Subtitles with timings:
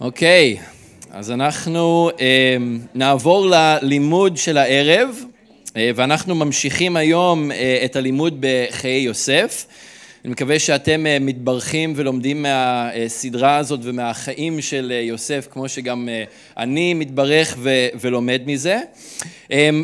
[0.00, 0.56] אוקיי,
[1.10, 2.56] אז אנחנו אה,
[2.94, 5.16] נעבור ללימוד של הערב,
[5.76, 9.66] אה, ואנחנו ממשיכים היום אה, את הלימוד בחיי יוסף.
[10.24, 16.24] אני מקווה שאתם אה, מתברכים ולומדים מהסדרה הזאת ומהחיים של אה, יוסף, כמו שגם אה,
[16.56, 17.56] אני מתברך
[18.00, 18.80] ולומד מזה.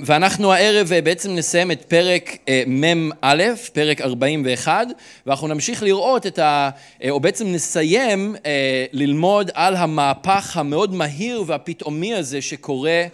[0.05, 3.43] ואנחנו הערב בעצם נסיים את פרק מ"א,
[3.73, 4.87] פרק 41,
[5.27, 6.71] ואנחנו נמשיך לראות את ה...
[7.11, 8.37] או בעצם נסיים
[8.93, 13.05] ללמוד על המהפך המאוד מהיר והפתאומי הזה שקורה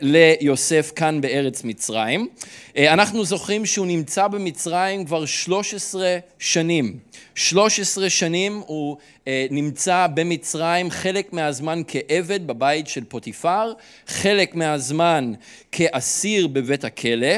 [0.00, 2.28] ליוסף כאן בארץ מצרים.
[2.76, 6.98] אה, אנחנו זוכרים שהוא נמצא במצרים כבר 13 שנים.
[7.34, 8.96] 13 שנים הוא
[9.28, 13.72] אה, נמצא במצרים, חלק מהזמן כעבד בבית של פוטיפר,
[14.06, 15.32] חלק מהזמן
[15.72, 17.36] כאסיר בבית הכלא.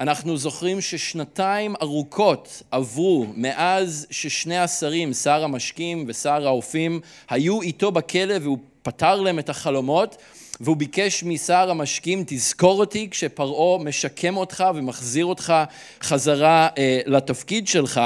[0.00, 7.00] אנחנו זוכרים ששנתיים ארוכות עברו מאז ששני השרים, שר המשקים ושר האופים,
[7.30, 10.16] היו איתו בכלא והוא פתר להם את החלומות.
[10.60, 15.54] והוא ביקש משר המשקים, תזכור אותי כשפרעה משקם אותך ומחזיר אותך
[16.02, 18.00] חזרה אה, לתפקיד שלך,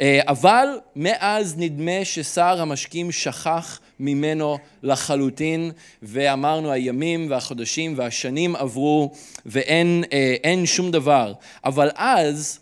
[0.00, 5.70] אה, אבל מאז נדמה ששר המשקים שכח ממנו לחלוטין,
[6.02, 9.12] ואמרנו הימים והחודשים והשנים עברו
[9.46, 11.32] ואין אה, שום דבר.
[11.64, 12.58] אבל אז,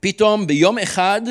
[0.00, 1.22] פתאום ביום אחד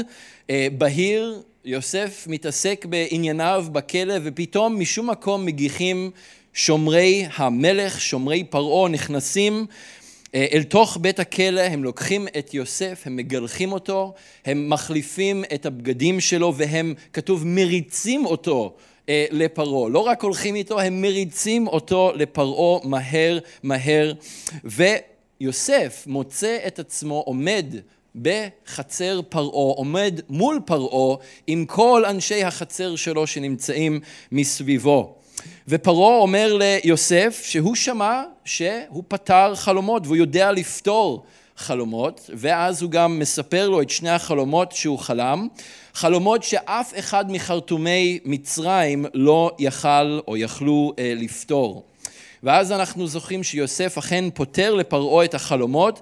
[0.50, 6.12] אה, בהיר יוסף מתעסק בענייניו בכלא ופתאום משום מקום מגיחים
[6.56, 9.66] שומרי המלך, שומרי פרעה, נכנסים
[10.36, 14.14] אה, אל תוך בית הכלא, הם לוקחים את יוסף, הם מגלחים אותו,
[14.46, 18.76] הם מחליפים את הבגדים שלו והם, כתוב, מריצים אותו
[19.10, 19.90] אה, לפרעה.
[19.90, 24.14] לא רק הולכים איתו, הם מריצים אותו לפרעה מהר מהר.
[24.64, 27.66] ויוסף מוצא את עצמו עומד
[28.16, 34.00] בחצר פרעה, עומד מול פרעה עם כל אנשי החצר שלו שנמצאים
[34.32, 35.25] מסביבו.
[35.68, 41.26] ופרעה אומר ליוסף שהוא שמע שהוא פתר חלומות והוא יודע לפתור
[41.58, 45.48] חלומות, ואז הוא גם מספר לו את שני החלומות שהוא חלם,
[45.94, 51.84] חלומות שאף אחד מחרטומי מצרים לא יכל או יכלו אה, לפתור.
[52.44, 56.00] ואז אנחנו זוכרים שיוסף אכן פותר לפרעה את החלומות,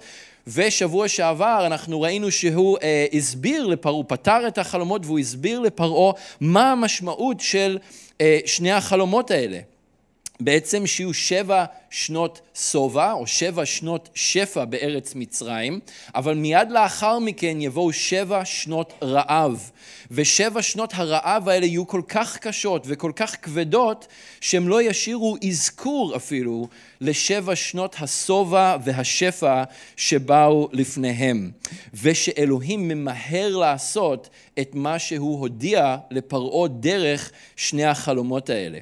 [0.47, 6.13] ושבוע שעבר אנחנו ראינו שהוא אה, הסביר לפרעה, הוא פתר את החלומות והוא הסביר לפרעה
[6.41, 7.77] מה המשמעות של
[8.21, 9.59] אה, שני החלומות האלה.
[10.39, 15.79] בעצם שיהיו שבע שנות שובע או שבע שנות שפע בארץ מצרים,
[16.15, 19.71] אבל מיד לאחר מכן יבואו שבע שנות רעב.
[20.11, 24.07] ושבע שנות הרעב האלה יהיו כל כך קשות וכל כך כבדות,
[24.41, 26.67] שהם לא ישאירו אזכור אפילו
[27.01, 29.63] לשבע שנות השובע והשפע
[29.97, 31.51] שבאו לפניהם.
[32.01, 34.29] ושאלוהים ממהר לעשות
[34.59, 38.79] את מה שהוא הודיע לפרעה דרך שני החלומות האלה.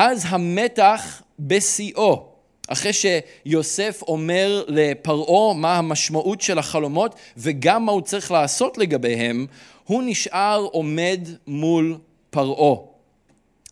[0.00, 2.26] אז המתח בשיאו.
[2.68, 9.46] אחרי שיוסף אומר לפרעה מה המשמעות של החלומות וגם מה הוא צריך לעשות לגביהם,
[9.84, 11.98] הוא נשאר עומד מול
[12.30, 12.76] פרעה.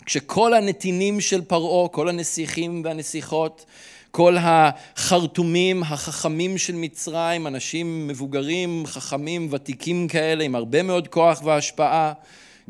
[0.06, 3.64] כשכל הנתינים של פרעה, כל הנסיכים והנסיכות,
[4.10, 12.12] כל החרטומים החכמים של מצרים, אנשים מבוגרים, חכמים, ותיקים כאלה, עם הרבה מאוד כוח והשפעה,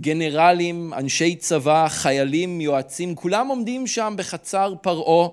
[0.01, 5.29] גנרלים, אנשי צבא, חיילים, יועצים, כולם עומדים שם בחצר פרעה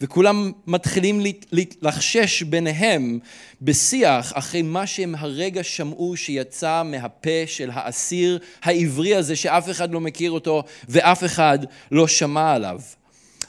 [0.00, 1.20] וכולם מתחילים
[1.82, 3.18] לחשש ביניהם
[3.62, 10.00] בשיח אחרי מה שהם הרגע שמעו שיצא מהפה של האסיר העברי הזה שאף אחד לא
[10.00, 11.58] מכיר אותו ואף אחד
[11.90, 12.80] לא שמע עליו.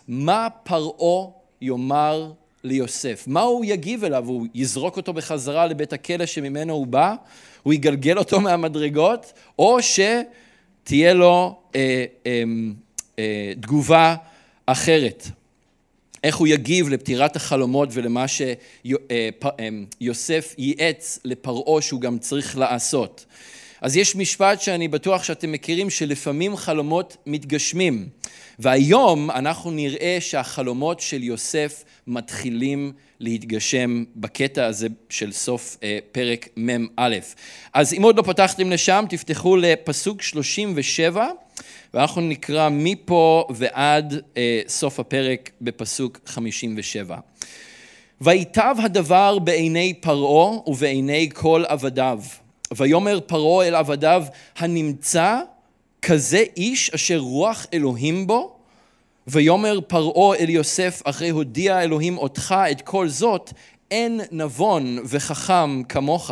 [0.08, 1.28] מה פרעה
[1.62, 2.32] יאמר
[2.64, 3.24] ליוסף?
[3.28, 4.26] מה הוא יגיב אליו?
[4.28, 7.16] הוא יזרוק אותו בחזרה לבית הכלא שממנו הוא בא?
[7.64, 9.34] הוא יגלגל אותו מהמדרגות?
[9.60, 10.00] או ש...
[10.88, 12.44] תהיה לו אה, אה,
[13.20, 14.16] אה, תגובה
[14.66, 15.28] אחרת.
[16.24, 18.96] איך הוא יגיב לפטירת החלומות ולמה שיוסף
[20.60, 23.26] אה, ייעץ לפרעה שהוא גם צריך לעשות.
[23.82, 28.10] אז יש משפט שאני בטוח שאתם מכירים, שלפעמים חלומות מתגשמים.
[28.60, 33.07] והיום אנחנו נראה שהחלומות של יוסף מתחילים להתגשם
[34.16, 37.16] בקטע הזה של סוף אה, פרק מ"א.
[37.74, 41.28] אז אם עוד לא פתחתם לשם, תפתחו לפסוק 37,
[41.94, 47.18] ואנחנו נקרא מפה ועד אה, סוף הפרק בפסוק 57.
[48.22, 52.20] ויטב הדבר בעיני פרעה ובעיני כל עבדיו.
[52.78, 54.24] ויאמר פרעה אל עבדיו,
[54.58, 55.40] הנמצא
[56.02, 58.57] כזה איש אשר רוח אלוהים בו?
[59.28, 63.54] ויאמר פרעה אל יוסף, אחרי הודיע אלוהים אותך את כל זאת,
[63.92, 66.32] אין נבון וחכם כמוך.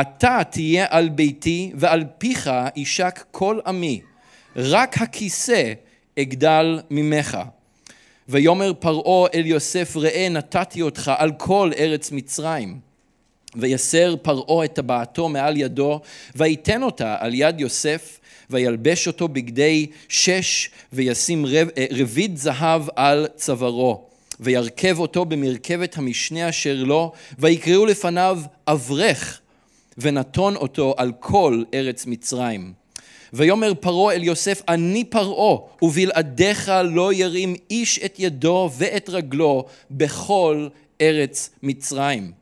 [0.00, 4.00] אתה תהיה על ביתי, ועל פיך יישק כל עמי.
[4.56, 5.72] רק הכיסא
[6.18, 7.38] אגדל ממך.
[8.28, 12.78] ויאמר פרעה אל יוסף ראה נתתי אותך על כל ארץ מצרים.
[13.56, 16.00] ויסר פרעה את טבעתו מעל ידו
[16.36, 18.20] ויתן אותה על יד יוסף
[18.50, 24.04] וילבש אותו בגדי שש וישים רב, אה, רביד זהב על צווארו
[24.40, 29.40] וירכב אותו במרכבת המשנה אשר לו ויקראו לפניו אברך
[29.98, 32.72] ונתון אותו על כל ארץ מצרים.
[33.32, 40.68] ויאמר פרעה אל יוסף, אני פרעה, ובלעדיך לא ירים איש את ידו ואת רגלו בכל
[41.00, 42.32] ארץ מצרים.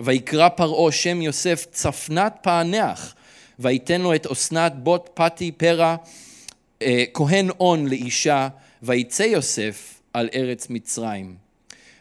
[0.00, 3.14] ויקרא פרעה שם יוסף צפנת פענח,
[3.58, 5.96] ויתן לו את אסנת בוט פתי פרע,
[6.82, 8.48] אה, כהן און לאישה,
[8.82, 11.34] ויצא יוסף על ארץ מצרים.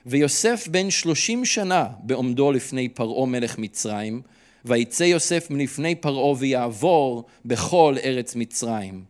[0.05, 4.21] ויוסף בן שלושים שנה בעומדו לפני פרעה מלך מצרים,
[4.65, 9.03] ויצא יוסף מלפני פרעה ויעבור בכל ארץ מצרים.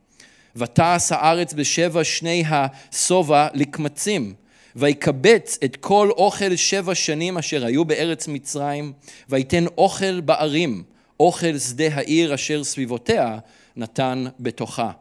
[0.55, 4.33] ותעש הארץ בשבע שני השובע לקמצים,
[4.75, 8.93] ויקבץ את כל אוכל שבע שנים אשר היו בארץ מצרים,
[9.29, 10.83] ויתן אוכל בערים,
[11.19, 13.37] אוכל שדה העיר אשר סביבותיה
[13.75, 14.91] נתן בתוכה.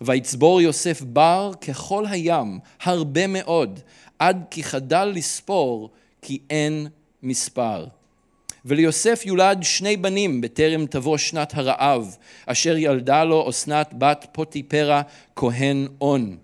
[0.00, 3.80] ויצבור יוסף בר ככל הים, הרבה מאוד,
[4.18, 5.90] עד כי חדל לספור,
[6.22, 6.86] כי אין
[7.22, 7.86] מספר.
[8.64, 12.16] וליוסף יולד שני בנים בטרם תבוא שנת הרעב,
[12.46, 15.02] אשר ילדה לו אסנת בת פוטיפרה
[15.36, 16.36] כהן און.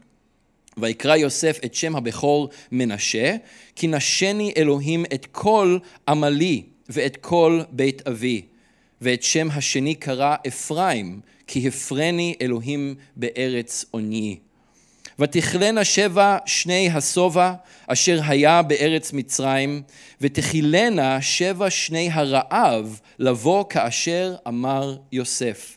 [0.76, 3.36] ויקרא יוסף את שם הבכור מנשה,
[3.76, 5.78] כי נשני אלוהים את כל
[6.08, 8.42] עמלי ואת כל בית אבי.
[9.02, 14.38] ואת שם השני קרא אפרים, כי הפרני אלוהים בארץ עוני.
[15.18, 17.52] ותכלנה שבע שני השובע
[17.86, 19.82] אשר היה בארץ מצרים,
[20.20, 25.76] ותכילנה שבע שני הרעב לבוא כאשר אמר יוסף.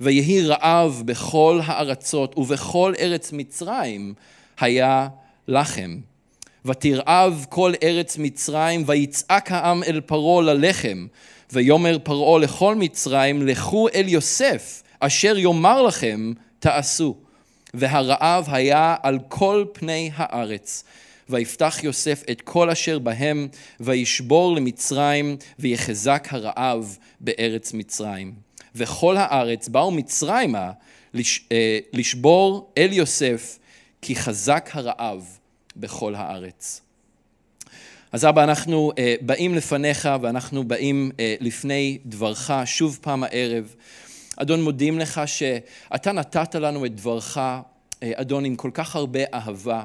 [0.00, 4.14] ויהי רעב בכל הארצות ובכל ארץ מצרים
[4.60, 5.08] היה
[5.48, 5.96] לחם.
[6.64, 11.06] ותרעב כל ארץ מצרים ויצעק העם אל פרעה ללחם
[11.52, 17.16] ויאמר פרעה לכל מצרים לכו אל יוסף אשר יאמר לכם תעשו
[17.74, 20.84] והרעב היה על כל פני הארץ.
[21.28, 23.48] ויפתח יוסף את כל אשר בהם,
[23.80, 28.34] וישבור למצרים, ויחזק הרעב בארץ מצרים.
[28.74, 30.70] וכל הארץ באו מצרימה
[31.14, 33.58] לש, אה, לשבור אל יוסף,
[34.02, 35.38] כי חזק הרעב
[35.76, 36.80] בכל הארץ.
[38.16, 43.74] אז אבא, אנחנו אה, באים לפניך ואנחנו באים אה, לפני דברך שוב פעם הערב.
[44.36, 47.60] אדון, מודים לך שאתה נתת לנו את דברך, אה,
[48.02, 49.84] אדון, עם כל כך הרבה אהבה.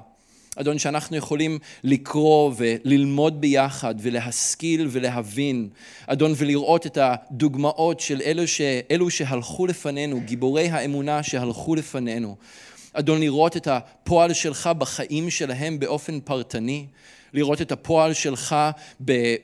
[0.56, 5.70] אדון, שאנחנו יכולים לקרוא וללמוד ביחד ולהשכיל ולהבין,
[6.08, 8.62] אדון, ולראות את הדוגמאות של אלו, ש...
[8.92, 12.36] אלו שהלכו לפנינו, גיבורי האמונה שהלכו לפנינו.
[12.94, 16.86] אדון, לראות את הפועל שלך בחיים שלהם באופן פרטני,
[17.34, 18.56] לראות את הפועל שלך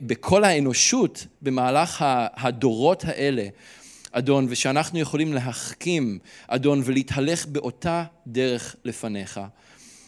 [0.00, 2.04] בכל האנושות במהלך
[2.34, 3.48] הדורות האלה.
[4.12, 6.18] אדון, ושאנחנו יכולים להחכים,
[6.48, 9.40] אדון, ולהתהלך באותה דרך לפניך.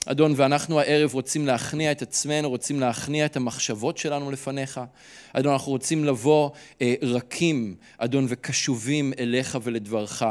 [0.06, 4.80] אדון, ואנחנו הערב רוצים להכניע את עצמנו, רוצים להכניע את המחשבות שלנו לפניך.
[5.32, 6.50] אדון, אנחנו רוצים לבוא
[6.82, 10.22] אה, רכים, אדון, וקשובים אליך ולדברך.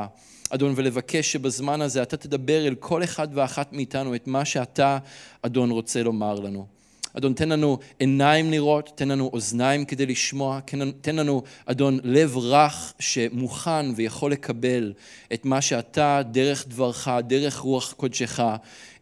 [0.49, 4.97] אדון, ולבקש שבזמן הזה אתה תדבר אל כל אחד ואחת מאיתנו את מה שאתה,
[5.41, 6.78] אדון, רוצה לומר לנו.
[7.13, 10.59] אדון, תן לנו עיניים לראות, תן לנו אוזניים כדי לשמוע,
[11.01, 14.93] תן לנו, אדון, לב רך שמוכן ויכול לקבל
[15.33, 18.39] את מה שאתה, דרך דברך, דרך רוח קודשך,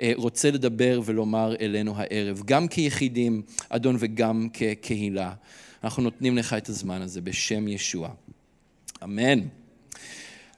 [0.01, 5.33] אה, רוצה לדבר ולומר אלינו הערב, גם כיחידים, אדון, וגם כקהילה.
[5.83, 8.09] אנחנו נותנים לך את הזמן הזה בשם ישוע.
[9.03, 9.39] אמן.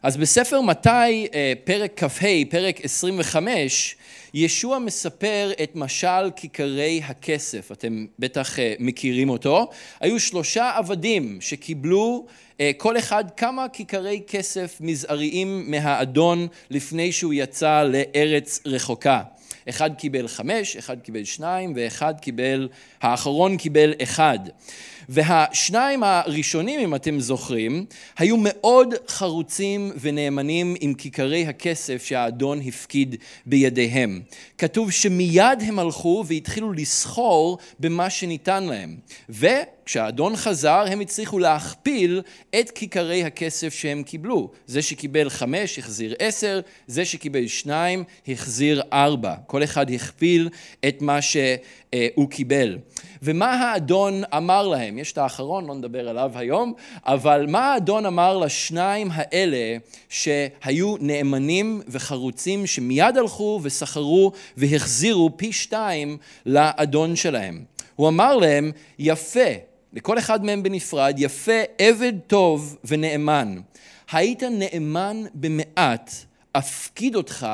[0.03, 3.95] אז בספר מתי, אה, פרק כ"ה, פרק 25,
[4.33, 9.69] ישוע מספר את משל כיכרי הכסף, אתם בטח אה, מכירים אותו.
[9.99, 12.25] היו שלושה עבדים שקיבלו
[12.59, 19.21] אה, כל אחד כמה כיכרי כסף מזעריים מהאדון לפני שהוא יצא לארץ רחוקה.
[19.69, 22.67] אחד קיבל חמש, אחד קיבל שניים, ואחד קיבל,
[23.01, 24.39] האחרון קיבל אחד.
[25.11, 27.85] והשניים הראשונים, אם אתם זוכרים,
[28.17, 34.21] היו מאוד חרוצים ונאמנים עם כיכרי הכסף שהאדון הפקיד בידיהם.
[34.57, 38.97] כתוב שמיד הם הלכו והתחילו לסחור במה שניתן להם.
[39.89, 42.21] וכשהאדון חזר, הם הצליחו להכפיל
[42.59, 44.49] את כיכרי הכסף שהם קיבלו.
[44.67, 49.35] זה שקיבל חמש החזיר עשר, זה שקיבל שניים החזיר ארבע.
[49.47, 50.49] כל אחד הכפיל
[50.87, 52.77] את מה שהוא קיבל.
[53.21, 54.97] ומה האדון אמר להם?
[54.97, 56.73] יש את האחרון, לא נדבר עליו היום,
[57.05, 59.77] אבל מה האדון אמר לשניים האלה
[60.09, 67.63] שהיו נאמנים וחרוצים, שמיד הלכו וסחרו והחזירו פי שתיים לאדון שלהם?
[67.95, 73.57] הוא אמר להם, יפה, לכל אחד מהם בנפרד, יפה, עבד טוב ונאמן.
[74.11, 76.11] היית נאמן במעט,
[76.51, 77.47] אפקיד אותך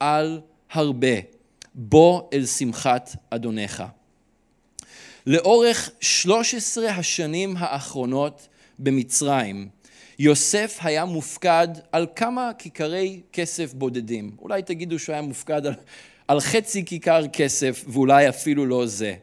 [0.00, 0.40] על
[0.70, 1.16] הרבה.
[1.74, 3.84] בוא אל שמחת אדונך.
[5.26, 9.68] לאורך 13 השנים האחרונות במצרים,
[10.18, 14.36] יוסף היה מופקד על כמה כיכרי כסף בודדים.
[14.38, 15.74] אולי תגידו שהוא היה מופקד על,
[16.28, 19.14] על חצי כיכר כסף, ואולי אפילו לא זה.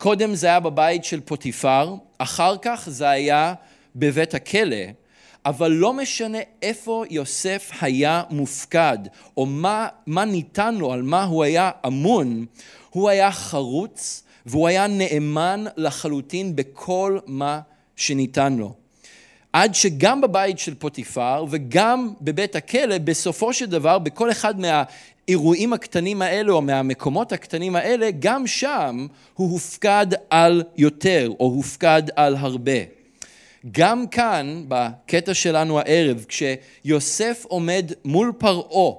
[0.00, 3.54] קודם זה היה בבית של פוטיפר, אחר כך זה היה
[3.96, 4.76] בבית הכלא,
[5.46, 8.98] אבל לא משנה איפה יוסף היה מופקד,
[9.36, 12.46] או מה, מה ניתן לו, על מה הוא היה אמון,
[12.90, 17.60] הוא היה חרוץ והוא היה נאמן לחלוטין בכל מה
[17.96, 18.74] שניתן לו.
[19.52, 24.60] עד שגם בבית של פוטיפר וגם בבית הכלא, בסופו של דבר, בכל אחד
[25.30, 32.02] מהאירועים הקטנים האלה או מהמקומות הקטנים האלה, גם שם הוא הופקד על יותר או הופקד
[32.16, 32.72] על הרבה.
[33.70, 38.94] גם כאן, בקטע שלנו הערב, כשיוסף עומד מול פרעה,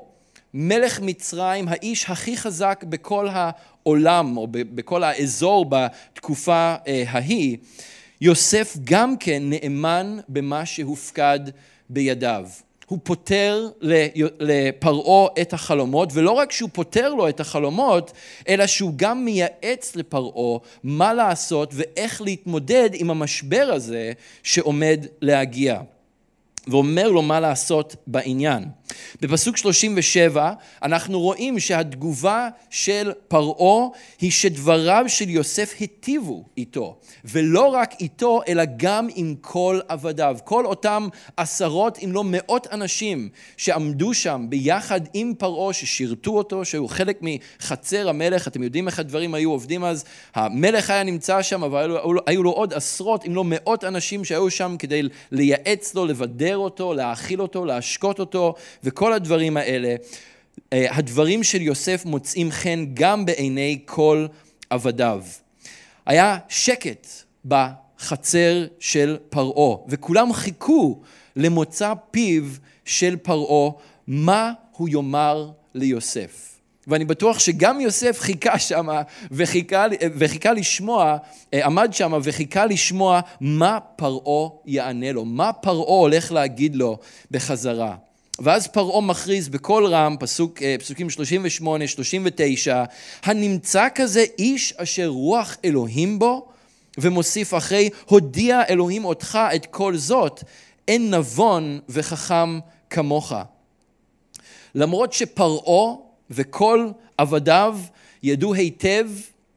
[0.53, 7.57] מלך מצרים, האיש הכי חזק בכל העולם, או בכל האזור בתקופה אה, ההיא,
[8.21, 11.39] יוסף גם כן נאמן במה שהופקד
[11.89, 12.45] בידיו.
[12.91, 13.69] הוא פותר
[14.39, 18.11] לפרעה את החלומות, ולא רק שהוא פותר לו את החלומות,
[18.49, 24.11] אלא שהוא גם מייעץ לפרעה מה לעשות ואיך להתמודד עם המשבר הזה
[24.43, 25.81] שעומד להגיע.
[26.67, 28.65] ואומר לו מה לעשות בעניין.
[29.21, 30.53] בפסוק 37
[30.83, 33.87] אנחנו רואים שהתגובה של פרעה
[34.21, 40.37] היא שדבריו של יוסף היטיבו איתו, ולא רק איתו אלא גם עם כל עבדיו.
[40.43, 46.89] כל אותם עשרות אם לא מאות אנשים שעמדו שם ביחד עם פרעה, ששירתו אותו, שהוא
[46.89, 51.97] חלק מחצר המלך, אתם יודעים איך הדברים היו עובדים אז, המלך היה נמצא שם, אבל
[52.27, 55.01] היו, לו עוד עשרות אם לא מאות אנשים שהיו שם כדי
[55.31, 56.05] לייעץ לו,
[56.51, 59.95] לבדר אותו, להאכיל אותו, להשקות אותו, וכל הדברים האלה,
[60.73, 64.27] אה, הדברים של יוסף מוצאים חן גם בעיני כל
[64.69, 65.23] עבדיו.
[66.05, 67.07] היה שקט
[67.45, 71.01] בחצר של פרעה, וכולם חיכו
[71.35, 72.43] למוצא פיו
[72.85, 73.71] של פרעה,
[74.07, 76.50] מה הוא יאמר ליוסף.
[76.87, 78.87] ואני בטוח שגם יוסף חיכה שם
[79.31, 79.85] וחיכה,
[80.15, 81.17] וחיכה לשמוע,
[81.53, 86.97] אה, עמד שם וחיכה לשמוע מה פרעה יענה לו, מה פרעה הולך להגיד לו
[87.31, 87.95] בחזרה.
[88.39, 92.83] ואז פרעה מכריז בקול רם, פסוק, אה, פסוקים 38, 39,
[93.23, 96.47] הנמצא כזה איש אשר רוח אלוהים בו,
[96.97, 100.43] ומוסיף אחרי, הודיע אלוהים אותך את כל זאת,
[100.87, 102.59] אין נבון וחכם
[102.89, 103.33] כמוך.
[104.75, 105.95] למרות שפרעה
[106.31, 107.79] וכל עבדיו
[108.23, 109.09] ידעו היטב,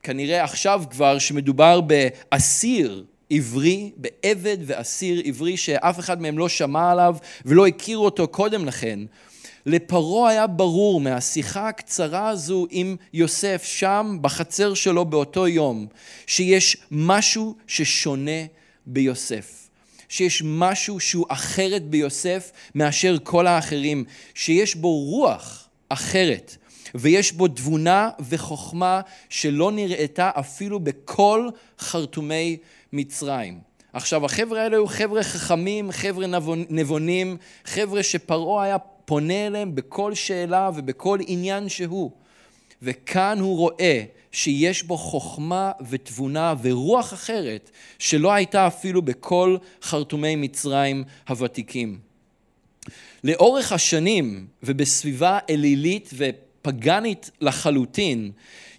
[0.02, 7.16] כנראה עכשיו כבר, שמדובר באסיר עברי, בעבד ואסיר עברי שאף אחד מהם לא שמע עליו
[7.44, 8.98] ולא הכיר אותו קודם לכן.
[9.66, 15.86] לפרעה היה ברור מהשיחה הקצרה הזו עם יוסף שם בחצר שלו באותו יום,
[16.26, 18.40] שיש משהו ששונה
[18.86, 19.68] ביוסף.
[20.08, 24.04] שיש משהו שהוא אחרת ביוסף מאשר כל האחרים,
[24.34, 26.56] שיש בו רוח אחרת,
[26.94, 31.48] ויש בו תבונה וחוכמה שלא נראתה אפילו בכל
[31.78, 32.56] חרטומי
[32.92, 33.60] מצרים.
[33.92, 36.26] עכשיו החבר'ה האלה היו חבר'ה חכמים, חבר'ה
[36.70, 42.10] נבונים, חבר'ה שפרעה היה פונה אליהם בכל שאלה ובכל עניין שהוא.
[42.82, 51.04] וכאן הוא רואה שיש בו חוכמה ותבונה ורוח אחרת שלא הייתה אפילו בכל חרטומי מצרים
[51.28, 51.98] הוותיקים.
[53.24, 56.10] לאורך השנים ובסביבה אלילית
[56.66, 58.30] ופגנית לחלוטין,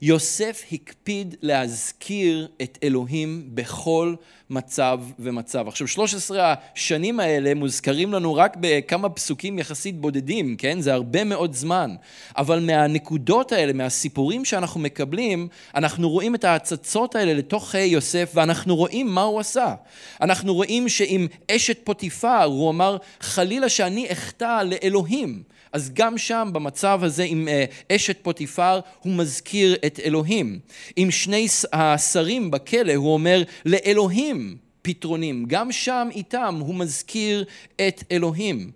[0.01, 4.15] יוסף הקפיד להזכיר את אלוהים בכל
[4.50, 5.68] מצב ומצב.
[5.68, 10.82] עכשיו, 13 השנים האלה מוזכרים לנו רק בכמה פסוקים יחסית בודדים, כן?
[10.82, 11.96] זה הרבה מאוד זמן.
[12.38, 19.08] אבל מהנקודות האלה, מהסיפורים שאנחנו מקבלים, אנחנו רואים את ההצצות האלה לתוך יוסף, ואנחנו רואים
[19.08, 19.75] מה הוא עשה.
[20.22, 25.55] אנחנו רואים שעם אשת פוטיפר, הוא אמר, חלילה שאני אחטא לאלוהים.
[25.75, 30.60] אז גם שם, במצב הזה עם אה, אשת פוטיפר, הוא מזכיר את אלוהים.
[30.96, 35.46] עם שני השרים בכלא, הוא אומר, לאלוהים פתרונים.
[35.48, 37.46] גם שם איתם הוא מזכיר
[37.88, 38.72] את אלוהים.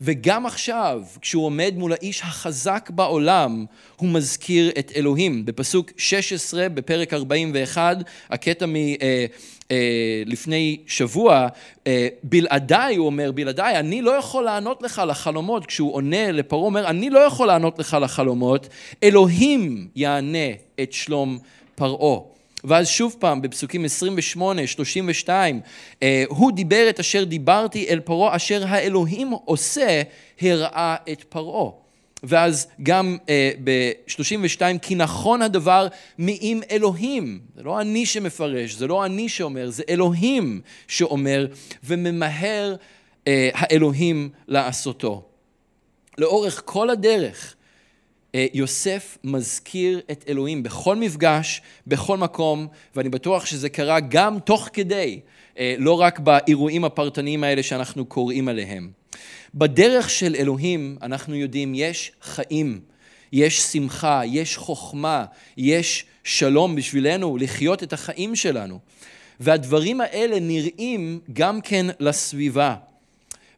[0.00, 3.64] וגם עכשיו, כשהוא עומד מול האיש החזק בעולם,
[3.96, 5.44] הוא מזכיר את אלוהים.
[5.44, 7.96] בפסוק 16 בפרק 41,
[8.30, 8.74] הקטע מ...
[9.70, 11.48] אה, לפני שבוע,
[11.86, 15.66] אה, בלעדיי, הוא אומר, בלעדיי, אני לא יכול לענות לך לחלומות.
[15.66, 18.68] כשהוא עונה לפרעה, הוא אומר, אני לא יכול לענות לך לחלומות,
[19.02, 20.48] אלוהים יענה
[20.82, 21.38] את שלום
[21.74, 22.20] פרעה.
[22.64, 25.60] ואז שוב פעם בפסוקים 28, 32,
[26.02, 30.02] אה, הוא דיבר את אשר דיברתי אל פרעה, אשר האלוהים עושה,
[30.40, 31.70] הראה את פרעה.
[32.22, 37.40] ואז גם אה, ב-32, כי נכון הדבר מעם אלוהים.
[37.56, 41.46] זה לא אני שמפרש, זה לא אני שאומר, זה אלוהים שאומר,
[41.84, 42.76] וממהר
[43.28, 45.22] אה, האלוהים לעשותו.
[46.18, 47.54] לאורך כל הדרך,
[48.34, 54.68] אה, יוסף מזכיר את אלוהים בכל מפגש, בכל מקום, ואני בטוח שזה קרה גם תוך
[54.72, 55.20] כדי,
[55.58, 58.99] אה, לא רק באירועים הפרטניים האלה שאנחנו קוראים עליהם.
[59.54, 62.80] בדרך של אלוהים אנחנו יודעים יש חיים,
[63.32, 65.24] יש שמחה, יש חוכמה,
[65.56, 68.78] יש שלום בשבילנו לחיות את החיים שלנו.
[69.40, 72.74] והדברים האלה נראים גם כן לסביבה.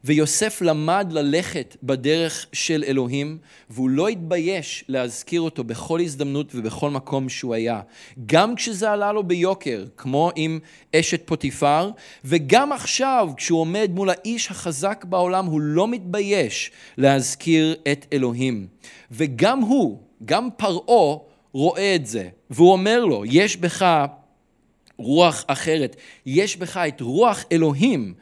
[0.03, 3.37] ויוסף למד ללכת בדרך של אלוהים,
[3.69, 7.81] והוא לא התבייש להזכיר אותו בכל הזדמנות ובכל מקום שהוא היה.
[8.25, 10.59] גם כשזה עלה לו ביוקר, כמו עם
[10.95, 11.91] אשת פוטיפר,
[12.25, 18.67] וגם עכשיו, כשהוא עומד מול האיש החזק בעולם, הוא לא מתבייש להזכיר את אלוהים.
[19.11, 21.17] וגם הוא, גם פרעה,
[21.53, 23.85] רואה את זה, והוא אומר לו, יש בך
[24.97, 25.95] רוח אחרת,
[26.25, 28.13] יש בך את רוח אלוהים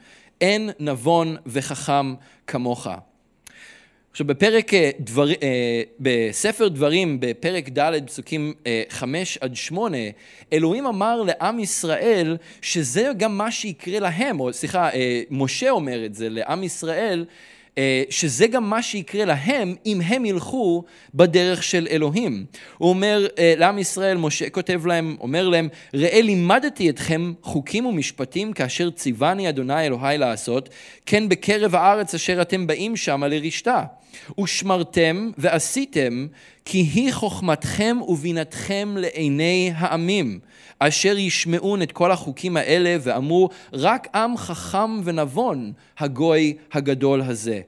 [0.42, 2.14] אין נבון וחכם
[2.46, 2.88] כמוך.
[4.10, 9.98] עכשיו בפרק אה, דבר, אה, בספר דברים, בפרק ד' פסוקים אה, חמש עד שמונה,
[10.52, 14.90] אלוהים אמר לעם ישראל שזה גם מה שיקרה להם, או סליחה,
[15.30, 17.34] משה אומר את זה לעם ישראל, אה,
[18.10, 22.44] שזה גם מה שיקרה להם אם הם ילכו בדרך של אלוהים.
[22.78, 28.52] הוא אומר אה, לעם ישראל, משה כותב להם, אומר להם, ראה לימדתי אתכם חוקים ומשפטים
[28.52, 30.68] כאשר ציווני אדוני אלוהי לעשות,
[31.06, 33.82] כן בקרב הארץ אשר אתם באים שמה לרשתה.
[34.40, 36.26] ושמרתם ועשיתם,
[36.64, 40.38] כי היא חוכמתכם ובינתכם לעיני העמים,
[40.88, 47.60] אשר ישמעון את כל החוקים האלה ואמרו, רק עם חכם ונבון הגוי הגדול הזה.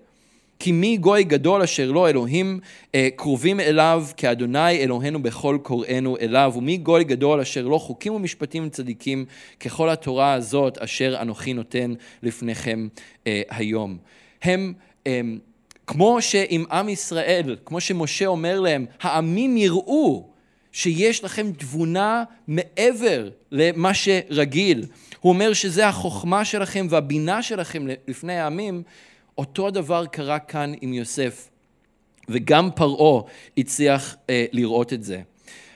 [0.58, 2.60] כי מי גוי גדול אשר לא אלוהים
[2.94, 8.68] אה, קרובים אליו כאדוני אלוהינו בכל קוראינו אליו ומי גוי גדול אשר לא חוקים ומשפטים
[8.68, 9.24] צדיקים
[9.60, 12.88] ככל התורה הזאת אשר אנוכי נותן לפניכם
[13.26, 13.98] אה, היום.
[14.42, 14.72] הם
[15.06, 15.20] אה,
[15.86, 20.33] כמו שעם עם ישראל, כמו שמשה אומר להם, העמים יראו
[20.74, 24.86] שיש לכם תבונה מעבר למה שרגיל.
[25.20, 28.82] הוא אומר שזה החוכמה שלכם והבינה שלכם לפני העמים.
[29.38, 31.48] אותו הדבר קרה כאן עם יוסף,
[32.28, 33.22] וגם פרעה
[33.58, 35.20] הצליח אה, לראות את זה.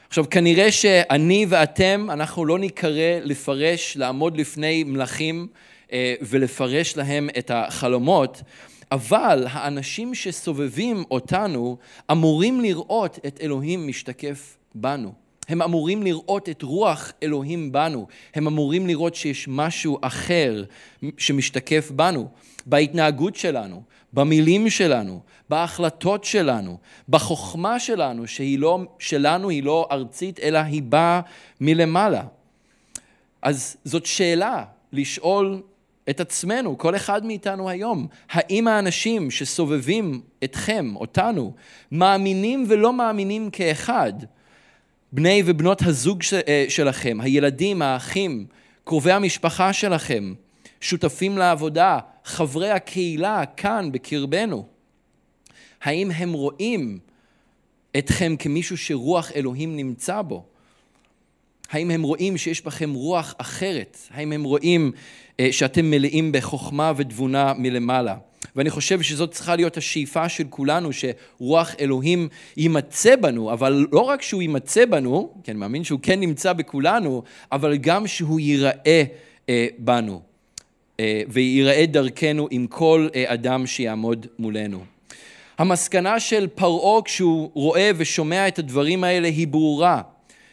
[0.08, 5.46] עכשיו, כנראה שאני ואתם, אנחנו לא ניקרא לפרש, לעמוד לפני מלכים
[5.92, 8.42] אה, ולפרש להם את החלומות,
[8.92, 11.76] אבל האנשים שסובבים אותנו
[12.10, 15.12] אמורים לראות את אלוהים משתקף בנו.
[15.48, 18.06] הם אמורים לראות את רוח אלוהים בנו.
[18.34, 20.64] הם אמורים לראות שיש משהו אחר
[21.18, 22.28] שמשתקף בנו,
[22.66, 30.58] בהתנהגות שלנו, במילים שלנו, בהחלטות שלנו, בחוכמה שלנו, שהיא לא, שלנו היא לא ארצית, אלא
[30.58, 31.20] היא באה
[31.60, 32.22] מלמעלה.
[33.42, 35.62] אז זאת שאלה לשאול
[36.10, 41.52] את עצמנו, כל אחד מאיתנו היום, האם האנשים שסובבים אתכם, אותנו,
[41.92, 44.12] מאמינים ולא מאמינים כאחד?
[45.12, 48.46] בני ובנות הזוג אה, שלכם, הילדים, האחים,
[48.84, 50.34] קרובי המשפחה שלכם,
[50.80, 54.66] שותפים לעבודה, חברי הקהילה כאן בקרבנו.
[55.82, 56.98] האם הם רואים
[57.98, 60.44] אתכם כמישהו שרוח אלוהים נמצא בו?
[61.70, 63.98] האם הם רואים שיש בכם רוח אחרת?
[64.10, 64.92] האם הם רואים
[65.40, 68.16] אה, שאתם מלאים בחוכמה ותבונה מלמעלה?
[68.56, 74.22] ואני חושב שזאת צריכה להיות השאיפה של כולנו, שרוח אלוהים יימצא בנו, אבל לא רק
[74.22, 79.04] שהוא יימצא בנו, כי אני מאמין שהוא כן נמצא בכולנו, אבל גם שהוא ייראה
[79.48, 80.20] אה, בנו,
[81.00, 84.84] אה, וייראה דרכנו עם כל אה, אדם שיעמוד מולנו.
[85.58, 90.02] המסקנה של פרעה כשהוא רואה ושומע את הדברים האלה היא ברורה,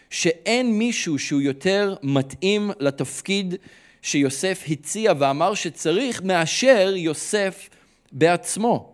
[0.09, 3.55] שאין מישהו שהוא יותר מתאים לתפקיד
[4.01, 7.69] שיוסף הציע ואמר שצריך מאשר יוסף
[8.15, 8.93] בעצמו.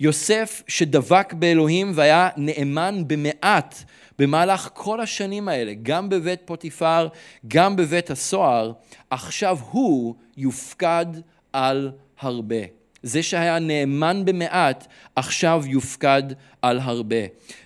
[0.00, 3.84] יוסף שדבק באלוהים והיה נאמן במעט
[4.18, 7.08] במהלך כל השנים האלה, גם בבית פוטיפר,
[7.48, 8.72] גם בבית הסוהר,
[9.10, 11.06] עכשיו הוא יופקד
[11.52, 12.56] על הרבה.
[13.02, 14.86] זה שהיה נאמן במעט,
[15.16, 16.22] עכשיו יופקד
[16.62, 17.16] על הרבה.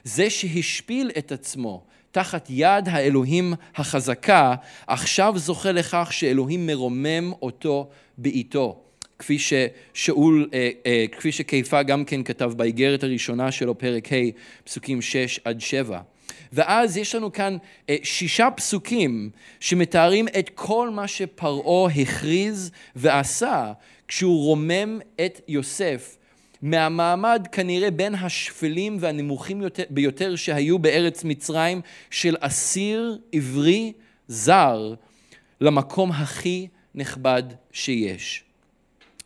[0.05, 4.55] זה שהשפיל את עצמו תחת יד האלוהים החזקה,
[4.87, 8.89] עכשיו זוכה לכך שאלוהים מרומם אותו בעיתו.
[9.20, 14.16] כפי ששאול, אה, אה, כפי שכיפה גם כן כתב באיגרת הראשונה שלו, פרק ה',
[14.64, 16.00] פסוקים 6 עד 7.
[16.52, 17.56] ואז יש לנו כאן
[17.88, 19.30] אה, שישה פסוקים
[19.61, 23.72] שמתארים את כל מה שפרעה הכריז ועשה
[24.09, 26.16] כשהוא רומם את יוסף
[26.62, 31.80] מהמעמד כנראה בין השפלים והנמוכים ביותר שהיו בארץ מצרים
[32.11, 33.92] של אסיר עברי
[34.28, 34.94] זר
[35.61, 38.49] למקום הכי נכבד שיש.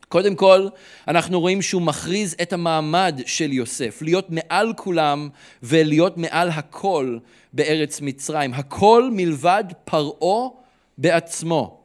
[0.09, 0.67] קודם כל,
[1.07, 5.29] אנחנו רואים שהוא מכריז את המעמד של יוסף, להיות מעל כולם
[5.63, 7.17] ולהיות מעל הכל
[7.53, 8.53] בארץ מצרים.
[8.53, 10.49] הכל מלבד פרעה
[10.97, 11.79] בעצמו.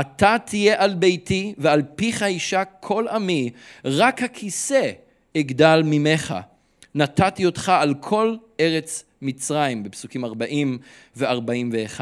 [0.00, 3.50] אתה תהיה על ביתי ועל פיך אישה כל עמי,
[3.84, 4.90] רק הכיסא
[5.36, 6.34] אגדל ממך.
[6.94, 10.78] נתתי אותך על כל ארץ מצרים, בפסוקים 40
[11.16, 12.00] ו-41.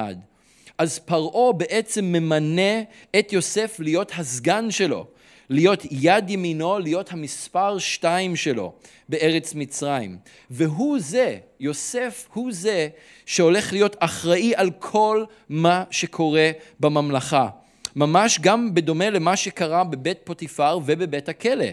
[0.79, 2.83] אז פרעה בעצם ממנה
[3.19, 5.07] את יוסף להיות הסגן שלו.
[5.51, 8.73] להיות יד ימינו, להיות המספר שתיים שלו
[9.09, 10.19] בארץ מצרים.
[10.51, 12.89] והוא זה, יוסף הוא זה
[13.27, 17.49] שהולך להיות אחראי על כל מה שקורה בממלכה.
[17.97, 21.67] ממש גם בדומה למה שקרה בבית פוטיפר ובבית הכלא.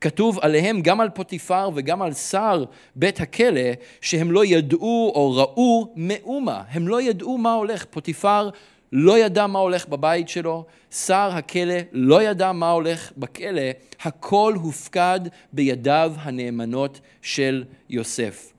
[0.00, 2.64] כתוב עליהם גם על פוטיפר וגם על שר
[2.96, 7.84] בית הכלא שהם לא ידעו או ראו מאומה, הם לא ידעו מה הולך.
[7.90, 8.50] פוטיפר
[8.92, 13.62] לא ידע מה הולך בבית שלו, שר הכלא לא ידע מה הולך בכלא,
[14.02, 15.20] הכל הופקד
[15.52, 18.52] בידיו הנאמנות של יוסף.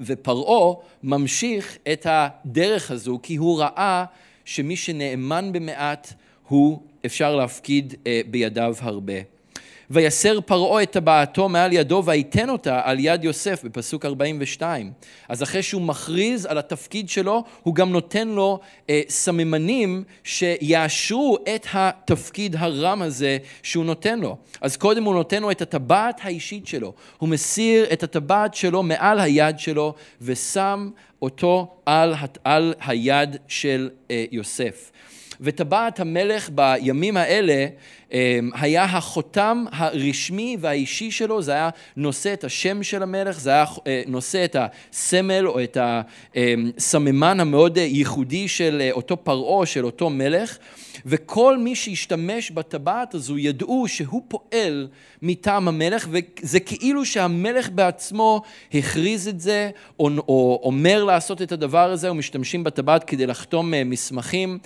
[0.00, 4.04] ופרעה ממשיך את הדרך הזו כי הוא ראה
[4.44, 6.12] שמי שנאמן במעט
[6.48, 9.35] הוא אפשר להפקיד אה, בידיו הרבה.
[9.90, 14.92] ויסר פרעה את טבעתו מעל ידו ויתן אותה על יד יוסף בפסוק 42.
[15.28, 21.66] אז אחרי שהוא מכריז על התפקיד שלו, הוא גם נותן לו אה, סממנים שיאשרו את
[21.72, 24.36] התפקיד הרם הזה שהוא נותן לו.
[24.60, 26.92] אז קודם הוא נותן לו את הטבעת האישית שלו.
[27.18, 30.90] הוא מסיר את הטבעת שלו מעל היד שלו ושם
[31.22, 34.90] אותו על, על היד של אה, יוסף.
[35.40, 37.66] וטבעת המלך בימים האלה
[38.12, 43.64] אמ, היה החותם הרשמי והאישי שלו, זה היה נושא את השם של המלך, זה היה
[43.86, 50.10] אה, נושא את הסמל או את הסממן המאוד ייחודי של אה, אותו פרעה, של אותו
[50.10, 50.58] מלך,
[51.06, 54.88] וכל מי שהשתמש בטבעת הזו ידעו שהוא פועל
[55.22, 58.42] מטעם המלך, וזה כאילו שהמלך בעצמו
[58.74, 63.84] הכריז את זה, או, או אומר לעשות את הדבר הזה, ומשתמשים בטבעת כדי לחתום אה,
[63.84, 64.58] מסמכים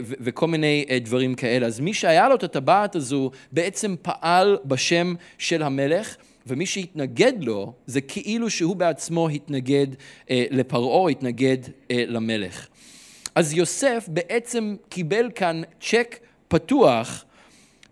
[0.00, 1.66] וכל מיני דברים כאלה.
[1.66, 7.72] אז מי שהיה לו את הטבעת הזו בעצם פעל בשם של המלך, ומי שהתנגד לו
[7.86, 9.86] זה כאילו שהוא בעצמו התנגד
[10.30, 11.56] אה, לפרעה, התנגד
[11.90, 12.66] אה, למלך.
[13.34, 17.24] אז יוסף בעצם קיבל כאן צ'ק פתוח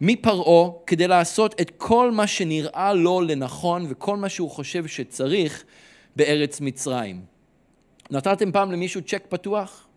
[0.00, 5.64] מפרעה כדי לעשות את כל מה שנראה לו לנכון וכל מה שהוא חושב שצריך
[6.16, 7.20] בארץ מצרים.
[8.10, 9.87] נתתם פעם למישהו צ'ק פתוח?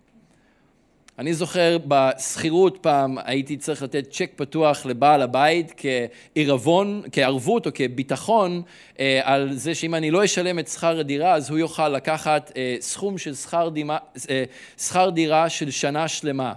[1.21, 8.61] אני זוכר בשכירות פעם הייתי צריך לתת צ'ק פתוח לבעל הבית כעירבון, כערבות או כביטחון
[8.99, 12.75] אה, על זה שאם אני לא אשלם את שכר הדירה אז הוא יוכל לקחת אה,
[12.79, 13.97] סכום של שכר דירה,
[14.29, 14.43] אה,
[14.77, 16.53] שכר דירה של שנה שלמה.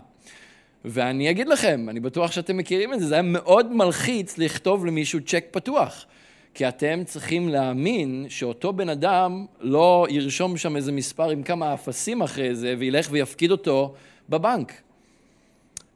[0.85, 5.21] ואני אגיד לכם, אני בטוח שאתם מכירים את זה, זה היה מאוד מלחיץ לכתוב למישהו
[5.21, 6.07] צ'ק פתוח.
[6.55, 12.23] כי אתם צריכים להאמין שאותו בן אדם לא ירשום שם איזה מספר עם כמה אפסים
[12.23, 13.95] אחרי זה וילך ויפקיד אותו
[14.29, 14.73] בבנק.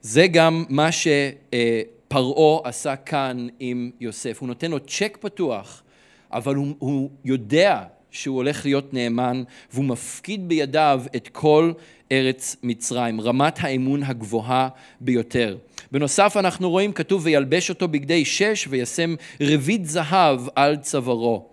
[0.01, 4.37] זה גם מה שפרעה עשה כאן עם יוסף.
[4.39, 5.83] הוא נותן לו צ'ק פתוח,
[6.31, 11.71] אבל הוא, הוא יודע שהוא הולך להיות נאמן, והוא מפקיד בידיו את כל
[12.11, 14.69] ארץ מצרים, רמת האמון הגבוהה
[15.01, 15.57] ביותר.
[15.91, 21.49] בנוסף אנחנו רואים כתוב וילבש אותו בגדי שש וישם רבית זהב על צווארו.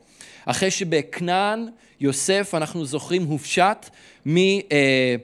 [0.46, 1.68] אחרי שבכנען
[2.00, 3.90] יוסף אנחנו זוכרים הופשט
[4.26, 4.36] מ...
[4.72, 5.16] אה,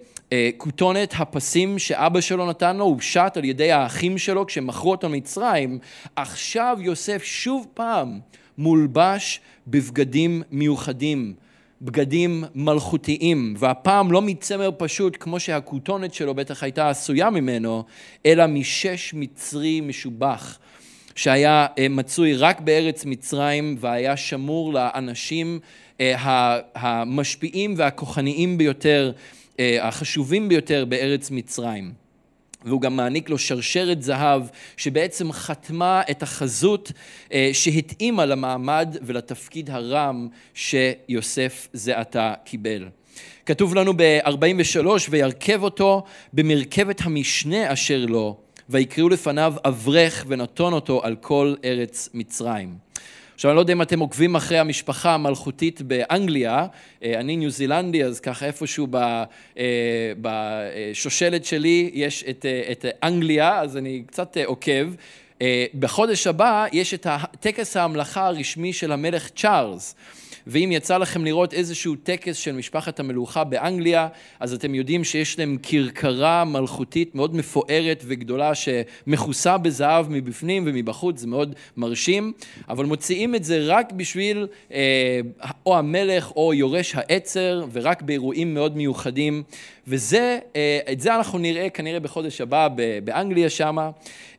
[0.57, 5.79] כותונת הפסים שאבא שלו נתן לו, הוא פשט על ידי האחים שלו כשמכרו אותו מצרים,
[6.17, 8.21] עכשיו יוסף שוב פעם
[8.59, 11.35] מולבש בבגדים מיוחדים,
[11.83, 17.85] בגדים מלכותיים, והפעם לא מצמר פשוט כמו שהכותונת שלו בטח הייתה עשויה ממנו,
[18.27, 20.59] אלא משש מצרי משובח.
[21.15, 25.61] שהיה אה, מצוי רק בארץ מצרים והיה שמור לאנשים
[26.01, 31.93] אה, המשפיעים והכוחניים ביותר אה, החשובים ביותר בארץ מצרים.
[32.65, 34.43] והוא גם מעניק לו שרשרת זהב
[34.77, 36.93] שבעצם חתמה את החזות
[37.33, 42.89] אה, שהתאימה למעמד ולתפקיד הרם שיוסף זה עתה קיבל.
[43.47, 48.37] כתוב לנו ב-43, וירכב אותו במרכבת המשנה אשר לו,
[48.69, 52.75] ויקראו לפניו אברך ונתון אותו על כל ארץ מצרים.
[53.35, 56.67] עכשיו, אני לא יודע אם אתם עוקבים אחרי המשפחה המלכותית באנגליה,
[57.03, 59.25] אה, אני ניו זילנדי, אז ככה איפשהו אה,
[60.21, 64.95] בשושלת שלי יש את, אה, את אנגליה, אז אני קצת עוקב.
[65.79, 67.07] בחודש הבא יש את
[67.41, 69.95] טקס ההמלכה הרשמי של המלך צ'ארלס.
[70.47, 74.09] ואם יצא לכם לראות איזשהו טקס של משפחת המלוכה באנגליה,
[74.41, 81.27] אז אתם יודעים שיש להם כרכרה מלכותית מאוד מפוארת וגדולה שמכוסה בזהב מבפנים ומבחוץ, זה
[81.27, 82.33] מאוד מרשים,
[82.69, 85.21] אבל מוציאים את זה רק בשביל אה,
[85.67, 89.43] או המלך או יורש העצר, ורק באירועים מאוד מיוחדים,
[89.87, 92.69] וזה, אה, את זה אנחנו נראה כנראה בחודש הבא
[93.05, 93.91] באנגליה שמה,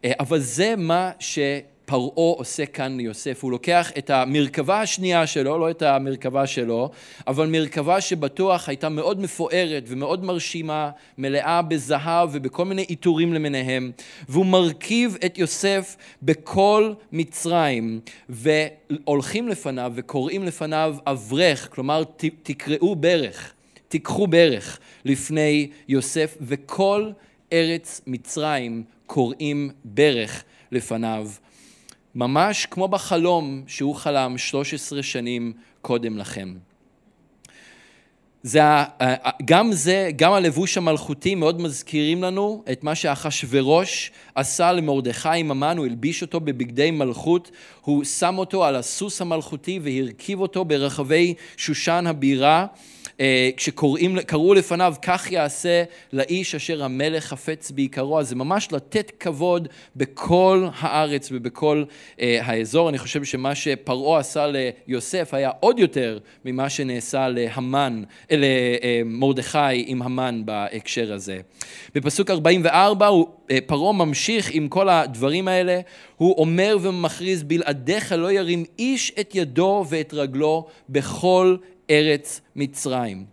[0.05, 1.39] אה, אבל זה מה ש...
[1.85, 6.89] פרעה עושה כאן ליוסף, הוא לוקח את המרכבה השנייה שלו, לא את המרכבה שלו,
[7.27, 13.91] אבל מרכבה שבטוח הייתה מאוד מפוארת ומאוד מרשימה, מלאה בזהב ובכל מיני עיטורים למיניהם,
[14.29, 22.03] והוא מרכיב את יוסף בכל מצרים, והולכים לפניו וקוראים לפניו אברך, כלומר
[22.43, 23.53] תקראו ברך,
[23.87, 27.11] תיקחו ברך לפני יוסף, וכל
[27.53, 31.27] ארץ מצרים קוראים ברך לפניו.
[32.15, 36.53] ממש כמו בחלום שהוא חלם 13 שנים קודם לכם.
[38.43, 38.61] זה,
[39.45, 45.77] גם זה, גם הלבוש המלכותי מאוד מזכירים לנו את מה שאחשורוש עשה למרדכי עם המן,
[45.77, 52.07] הוא הלביש אותו בבגדי מלכות, הוא שם אותו על הסוס המלכותי והרכיב אותו ברחבי שושן
[52.07, 52.65] הבירה.
[53.19, 59.67] אה, כשקראו לפניו כך יעשה לאיש אשר המלך חפץ בעיקרו, אז זה ממש לתת כבוד
[59.95, 61.83] בכל הארץ ובכל
[62.21, 62.89] אה, האזור.
[62.89, 68.37] אני חושב שמה שפרעה עשה ליוסף היה עוד יותר ממה שנעשה להמן, אה,
[69.03, 71.39] למרדכי עם המן בהקשר הזה.
[71.95, 73.09] בפסוק 44
[73.65, 75.79] פרעה ממשיך עם כל הדברים האלה,
[76.17, 81.55] הוא אומר ומכריז בלעדיך לא ירים איש את ידו ואת רגלו בכל
[81.89, 83.25] ארץ מצרים.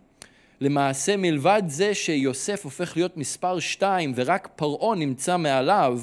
[0.61, 5.99] למעשה מלבד זה שיוסף הופך להיות מספר שתיים ורק פרעה נמצא מעליו,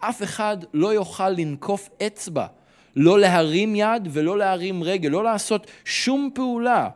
[0.00, 2.46] אף אחד לא יוכל לנקוף אצבע,
[2.96, 6.88] לא להרים יד ולא להרים רגל, לא לעשות שום פעולה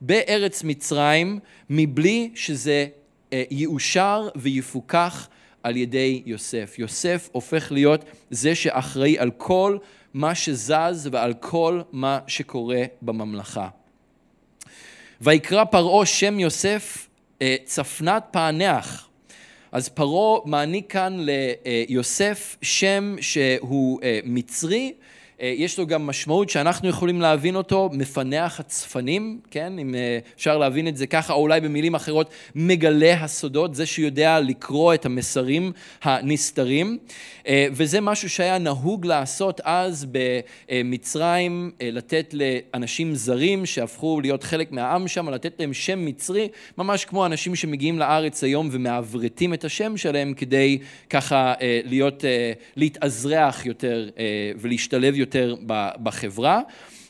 [0.00, 1.38] בארץ מצרים
[1.70, 2.86] מבלי שזה
[3.32, 5.28] אה, יאושר ויפוקח
[5.62, 6.78] על ידי יוסף.
[6.78, 9.78] יוסף הופך להיות זה שאחראי על כל
[10.14, 13.68] מה שזז ועל כל מה שקורה בממלכה.
[15.20, 17.08] ויקרא פרעה שם יוסף
[17.42, 19.08] אה, צפנת פענח.
[19.72, 25.06] אז פרעה מעניק כאן ליוסף שם שהוא אה, מצרי, אה,
[25.40, 30.88] יש לו גם משמעות שאנחנו יכולים להבין אותו, מפנח הצפנים, כן, אם אה, אפשר להבין
[30.88, 35.72] את זה ככה, או אולי במילים אחרות, מגלה הסודות, זה שיודע לקרוא את המסרים
[36.02, 36.98] הנסתרים,
[37.46, 40.06] אה, וזה משהו שהיה נהוג לעשות אז
[40.70, 46.48] במצרים, לתת לאנשים זרים שהפכו להיות חלק מהעם שם, לתת להם שם מצרי,
[46.78, 50.78] ממש כמו אנשים שמגיעים לארץ היום ומעברתים את השם שלהם כדי
[51.10, 52.24] ככה להיות,
[52.76, 54.08] להתאזרח יותר
[54.60, 55.29] ולהשתלב יותר.
[55.34, 55.54] יותר
[56.02, 56.60] בחברה.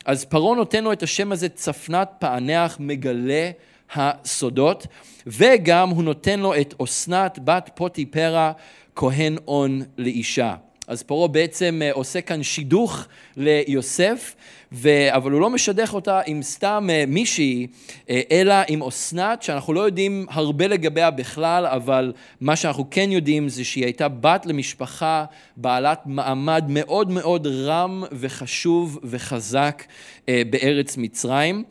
[0.05, 3.51] אז פרעה נותן לו את השם הזה צפנת פענח מגלה
[3.95, 4.87] הסודות,
[5.27, 8.51] וגם הוא נותן לו את אסנת בת פוטיפרה
[8.95, 10.55] כהן און לאישה.
[10.87, 13.05] אז פרעה בעצם אה, עושה כאן שידוך
[13.37, 14.35] ליוסף,
[14.71, 14.89] ו...
[15.09, 17.67] אבל הוא לא משדך אותה עם סתם אה, מישהי,
[18.09, 23.49] אה, אלא עם אסנת, שאנחנו לא יודעים הרבה לגביה בכלל, אבל מה שאנחנו כן יודעים
[23.49, 25.25] זה שהיא הייתה בת למשפחה
[25.57, 29.83] בעלת מעמד מאוד מאוד רם וחשוב וחזק
[30.27, 31.63] בארץ מצרים.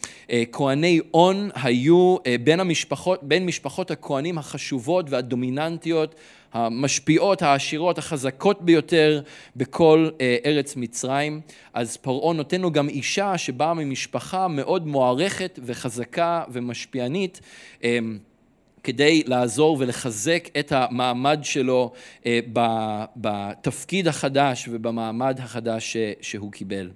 [0.53, 6.14] כהני און היו בין, המשפחות, בין משפחות הכהנים החשובות והדומיננטיות
[6.52, 9.22] המשפיעות, העשירות, החזקות ביותר
[9.56, 11.40] בכל אה, ארץ מצרים.
[11.74, 17.40] אז פרעה נותן לו גם אישה שבאה ממשפחה מאוד מוערכת וחזקה ומשפיענית.
[17.84, 17.98] אה,
[18.84, 21.92] כדי לעזור ולחזק את המעמד שלו
[22.26, 22.40] אה,
[23.16, 26.90] בתפקיד החדש ובמעמד החדש שהוא קיבל.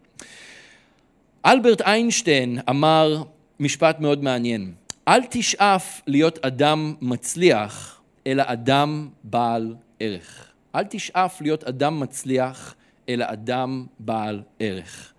[1.47, 3.23] אלברט איינשטיין אמר
[3.61, 4.73] משפט מאוד מעניין,
[5.09, 10.47] אל תשאף להיות אדם מצליח, אלא אדם בעל ערך.
[10.75, 12.75] אל תשאף להיות אדם מצליח,
[13.09, 15.13] אלא אדם בעל ערך.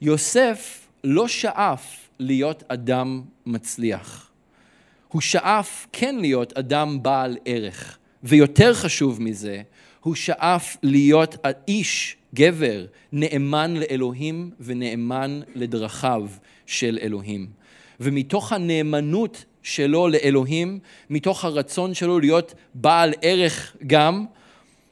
[0.00, 4.30] יוסף לא שאף להיות אדם מצליח.
[5.08, 7.98] הוא שאף כן להיות אדם בעל ערך.
[8.22, 9.62] ויותר חשוב מזה,
[10.00, 11.36] הוא שאף להיות
[11.68, 16.26] איש, גבר, נאמן לאלוהים ונאמן לדרכיו
[16.66, 17.50] של אלוהים.
[18.00, 20.78] ומתוך הנאמנות שלו לאלוהים,
[21.10, 24.24] מתוך הרצון שלו להיות בעל ערך גם,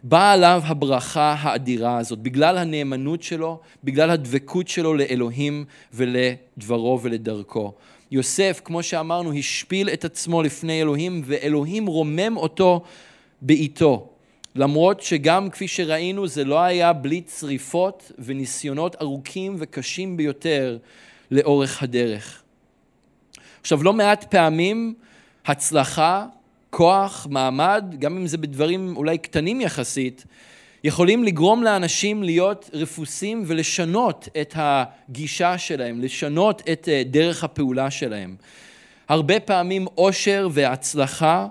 [0.02, 7.72] באה עליו הברכה האדירה הזאת, בגלל הנאמנות שלו, בגלל הדבקות שלו לאלוהים ולדברו ולדרכו.
[8.10, 12.82] יוסף, כמו שאמרנו, השפיל את עצמו לפני אלוהים, ואלוהים רומם אותו
[13.42, 14.08] בעיתו.
[14.54, 20.78] למרות שגם כפי שראינו זה לא היה בלי צריפות וניסיונות ארוכים וקשים ביותר
[21.30, 22.39] לאורך הדרך.
[23.60, 24.94] עכשיו לא מעט פעמים
[25.46, 26.26] הצלחה,
[26.70, 30.24] כוח, מעמד, גם אם זה בדברים אולי קטנים יחסית,
[30.84, 38.36] יכולים לגרום לאנשים להיות רפוסים ולשנות את הגישה שלהם, לשנות את אה, דרך הפעולה שלהם.
[39.08, 41.46] הרבה פעמים עושר והצלחה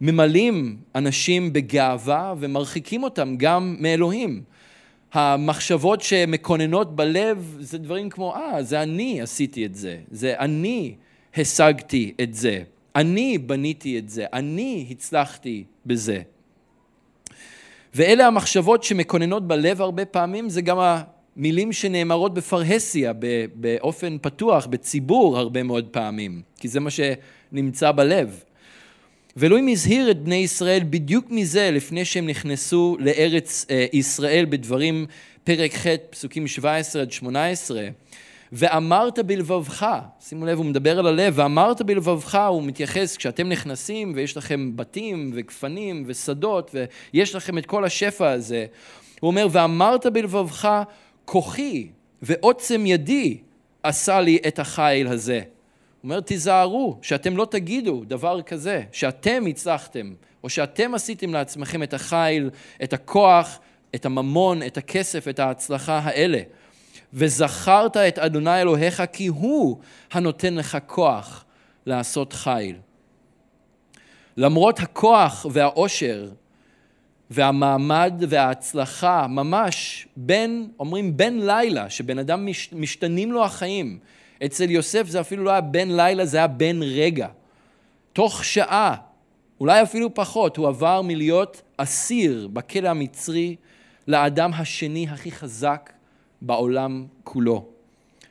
[0.00, 4.42] ממלאים אנשים בגאווה ומרחיקים אותם גם מאלוהים.
[5.12, 10.94] המחשבות שמקוננות בלב זה דברים כמו, אה, זה אני עשיתי את זה, זה אני
[11.36, 12.62] השגתי את זה,
[12.96, 16.22] אני בניתי את זה, אני הצלחתי בזה.
[17.94, 23.12] ואלה המחשבות שמקוננות בלב הרבה פעמים, זה גם המילים שנאמרות בפרהסיה,
[23.54, 28.42] באופן פתוח, בציבור הרבה מאוד פעמים, כי זה מה שנמצא בלב.
[29.36, 35.06] ואלוהים הזהיר את בני ישראל בדיוק מזה לפני שהם נכנסו לארץ אה, ישראל בדברים
[35.44, 37.88] פרק ח' פסוקים 17 עד 18
[38.56, 39.86] ואמרת בלבבך,
[40.20, 45.30] שימו לב הוא מדבר על הלב, ואמרת בלבבך הוא מתייחס כשאתם נכנסים ויש לכם בתים
[45.34, 46.74] וגפנים ושדות
[47.14, 48.66] ויש לכם את כל השפע הזה
[49.20, 50.82] הוא אומר ואמרת בלבבך
[51.24, 51.88] כוחי
[52.22, 53.38] ועוצם ידי
[53.82, 55.40] עשה לי את החיל הזה
[56.04, 60.12] הוא אומר, תיזהרו, שאתם לא תגידו דבר כזה, שאתם הצלחתם,
[60.44, 62.50] או שאתם עשיתם לעצמכם את החיל,
[62.82, 63.58] את הכוח,
[63.94, 66.40] את הממון, את הכסף, את ההצלחה האלה.
[67.14, 69.78] וזכרת את אדוני אלוהיך כי הוא
[70.12, 71.44] הנותן לך כוח
[71.86, 72.76] לעשות חיל.
[74.36, 76.28] למרות הכוח והאושר
[77.30, 83.98] והמעמד וההצלחה, ממש בין, אומרים בין לילה, שבן אדם משתנים לו החיים,
[84.44, 87.28] אצל יוסף זה אפילו לא היה בן לילה, זה היה בן רגע.
[88.12, 88.96] תוך שעה,
[89.60, 93.56] אולי אפילו פחות, הוא עבר מלהיות אסיר בכלא המצרי
[94.08, 95.93] לאדם השני הכי חזק
[96.42, 97.64] בעולם כולו.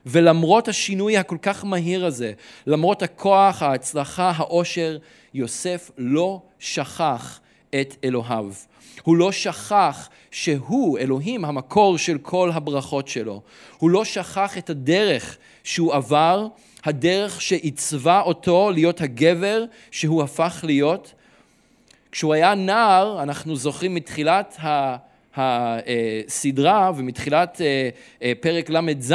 [0.06, 2.34] ולמרות השינוי הכל כך מהיר הזה,
[2.68, 4.98] למרות הכוח, ההצלחה, העושר,
[5.34, 7.40] יוסף לא שכח
[7.70, 8.52] את אלוהיו.
[9.04, 13.42] הוא לא שכח שהוא, אלוהים, המקור של כל הברכות שלו.
[13.78, 16.48] הוא לא שכח את הדרך שהוא עבר,
[16.84, 21.14] הדרך שעיצבה אותו להיות הגבר שהוא הפך להיות.
[22.12, 24.58] כשהוא היה נער, אנחנו זוכרים מתחילת
[25.38, 27.90] הסדרה ומתחילת אה,
[28.22, 29.14] אה, פרק ל"ז,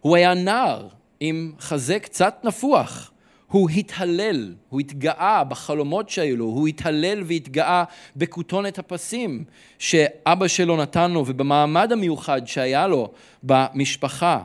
[0.00, 0.88] הוא היה נער
[1.20, 3.10] עם חזה קצת נפוח.
[3.50, 7.84] הוא התהלל, הוא התגאה בחלומות שהיו לו, הוא התהלל והתגאה
[8.16, 9.44] בכותונת הפסים
[9.78, 13.10] שאבא שלו נתן לו ובמעמד המיוחד שהיה לו
[13.42, 14.42] במשפחה.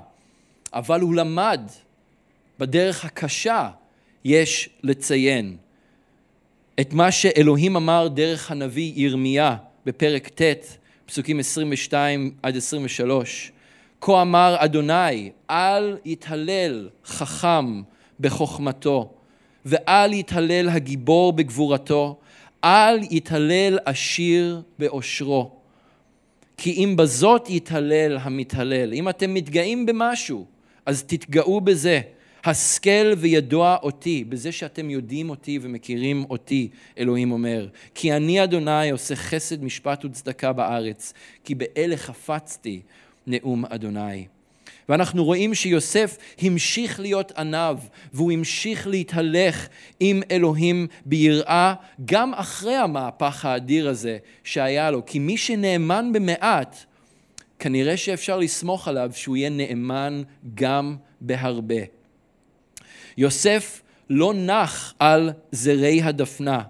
[0.73, 1.61] אבל הוא למד
[2.59, 3.69] בדרך הקשה,
[4.25, 5.57] יש לציין,
[6.81, 13.51] את מה שאלוהים אמר דרך הנביא ירמיה בפרק ט', פסוקים 22 עד 23.
[14.01, 17.81] כה אמר אדוני, אל יתהלל חכם
[18.19, 19.13] בחוכמתו,
[19.65, 22.19] ואל יתהלל הגיבור בגבורתו,
[22.63, 25.51] אל יתהלל עשיר בעושרו.
[26.57, 30.45] כי אם בזאת יתהלל המתהלל, אם אתם מתגאים במשהו,
[30.85, 32.01] אז תתגאו בזה.
[32.45, 37.67] השכל וידוע אותי, בזה שאתם יודעים אותי ומכירים אותי, אלוהים אומר.
[37.95, 42.81] כי אני אדוני עושה חסד, משפט וצדקה בארץ, כי באלה חפצתי
[43.27, 44.25] נאום אדוני.
[44.89, 47.77] ואנחנו רואים שיוסף המשיך להיות עניו,
[48.13, 49.67] והוא המשיך להתהלך
[49.99, 51.73] עם אלוהים ביראה,
[52.05, 55.05] גם אחרי המהפך האדיר הזה שהיה לו.
[55.05, 56.77] כי מי שנאמן במעט,
[57.59, 60.23] כנראה שאפשר לסמוך עליו שהוא יהיה נאמן
[60.55, 62.02] גם בהרבה.
[63.17, 66.61] יוסף לא נח על זרי הדפנה,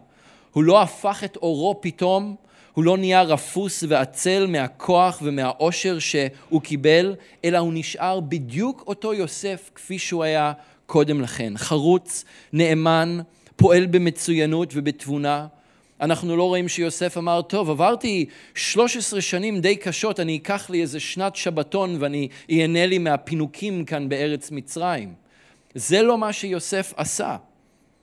[0.52, 2.36] הוא לא הפך את אורו פתאום,
[2.74, 7.16] הוא לא נהיה רפוס ועצל מהכוח ומהאושר שהוא קיבל,
[7.46, 10.54] אלא הוא נשאר בדיוק אותו יוסף כפי שהוא היה
[10.86, 13.20] קודם לכן, חרוץ, נאמן,
[13.56, 15.48] פועל במצוינות ובתבונה.
[16.02, 18.26] אנחנו לא רואים שיוסף אמר, טוב, עברתי
[18.56, 24.10] 13 שנים די קשות, אני אקח לי איזה שנת שבתון ואני אהנה לי מהפינוקים כאן
[24.10, 25.23] בארץ מצרים.
[25.76, 27.38] זה לא מה שיוסף עשה.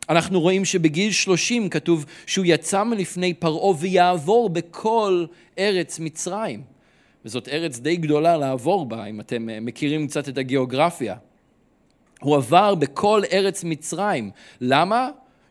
[0.08, 5.24] אנחנו רואים שבגיל 30 כתוב שהוא יצא מלפני פרעה ויעבור בכל
[5.58, 6.62] ארץ מצרים.
[7.24, 11.16] וזאת ארץ די גדולה לעבור בה, אם אתם מכירים קצת את הגיאוגרפיה.
[12.20, 14.30] הוא עבר בכל ארץ מצרים.
[14.60, 15.10] למה?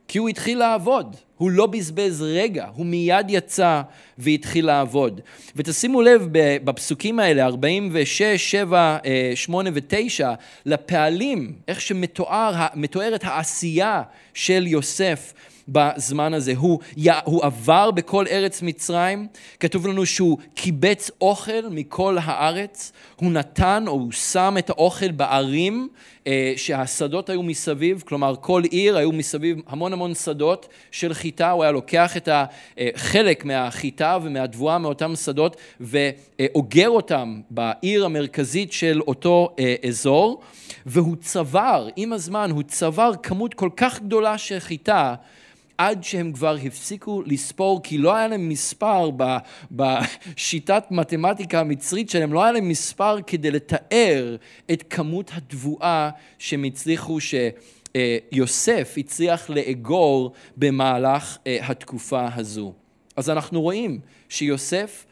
[0.10, 1.16] כי הוא התחיל לעבוד.
[1.38, 3.82] הוא לא בזבז רגע, הוא מיד יצא
[4.18, 5.22] והתחיל לעבוד.
[5.56, 6.28] ותשימו לב
[6.64, 8.98] בפסוקים האלה, 46, 7,
[9.36, 10.26] 8 ו-9,
[10.66, 14.02] לפעלים, איך שמתוארת העשייה
[14.34, 15.34] של יוסף
[15.68, 16.54] בזמן הזה.
[16.58, 16.80] הוא,
[17.24, 19.28] הוא עבר בכל ארץ מצרים,
[19.60, 25.90] כתוב לנו שהוא קיבץ אוכל מכל הארץ, הוא נתן או הוא שם את האוכל בערים
[26.56, 31.72] שהשדות היו מסביב, כלומר כל עיר היו מסביב המון המון שדות של חיטה, הוא היה
[31.72, 32.30] לוקח את
[32.78, 40.42] החלק מהחיטה ומהתבואה מאותם שדות ואוגר אותם בעיר המרכזית של אותו אה, אזור,
[40.86, 45.16] והוא צבר, עם הזמן הוא צבר כמות כל כך גדולה של חיטה
[45.80, 49.10] עד שהם כבר הפסיקו לספור, כי לא היה להם מספר
[49.72, 54.36] בשיטת מתמטיקה המצרית שלהם, לא היה להם מספר כדי לתאר
[54.72, 62.74] את כמות התבואה שהם הצליחו, שיוסף הצליח לאגור במהלך אה, התקופה הזו.
[63.16, 64.00] אז אנחנו רואים
[64.30, 65.06] שיוסף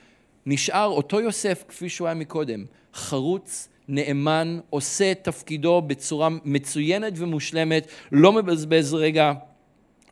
[0.46, 7.88] נשאר אותו יוסף כפי שהוא היה מקודם, חרוץ, נאמן, עושה את תפקידו בצורה מצוינת ומושלמת,
[8.12, 9.34] לא מבזבז רגע.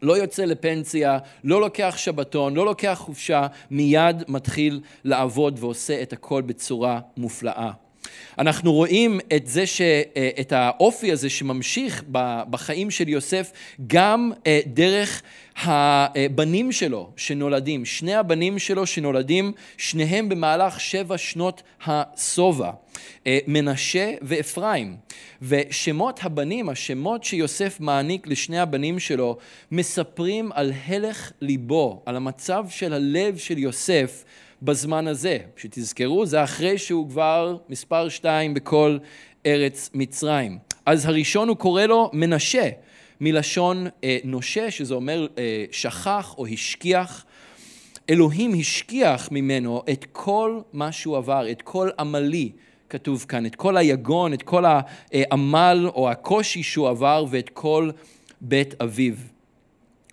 [0.01, 6.41] לא יוצא לפנסיה, לא לוקח שבתון, לא לוקח חופשה, מיד מתחיל לעבוד ועושה את הכל
[6.41, 7.71] בצורה מופלאה.
[8.39, 12.03] אנחנו רואים את זה, ש, אה, את האופי הזה שממשיך
[12.49, 13.51] בחיים של יוסף
[13.87, 15.21] גם אה, דרך
[15.57, 22.71] הבנים שלו שנולדים, שני הבנים שלו שנולדים, שניהם במהלך שבע שנות השובע, אה,
[23.47, 24.95] מנשה ואפרים.
[25.41, 29.37] ושמות הבנים, השמות שיוסף מעניק לשני הבנים שלו,
[29.71, 34.23] מספרים על הלך ליבו, על המצב של הלב של יוסף
[34.61, 35.37] בזמן הזה.
[35.57, 38.97] שתזכרו, זה אחרי שהוא כבר מספר שתיים בכל
[39.45, 40.57] ארץ מצרים.
[40.85, 42.69] אז הראשון הוא קורא לו מנשה,
[43.21, 47.25] מלשון אה, נושה, שזה אומר אה, שכח או השכיח.
[48.09, 52.51] אלוהים השכיח ממנו את כל מה שהוא עבר, את כל עמלי,
[52.89, 57.89] כתוב כאן, את כל היגון, את כל העמל או הקושי שהוא עבר ואת כל
[58.41, 59.13] בית אביו.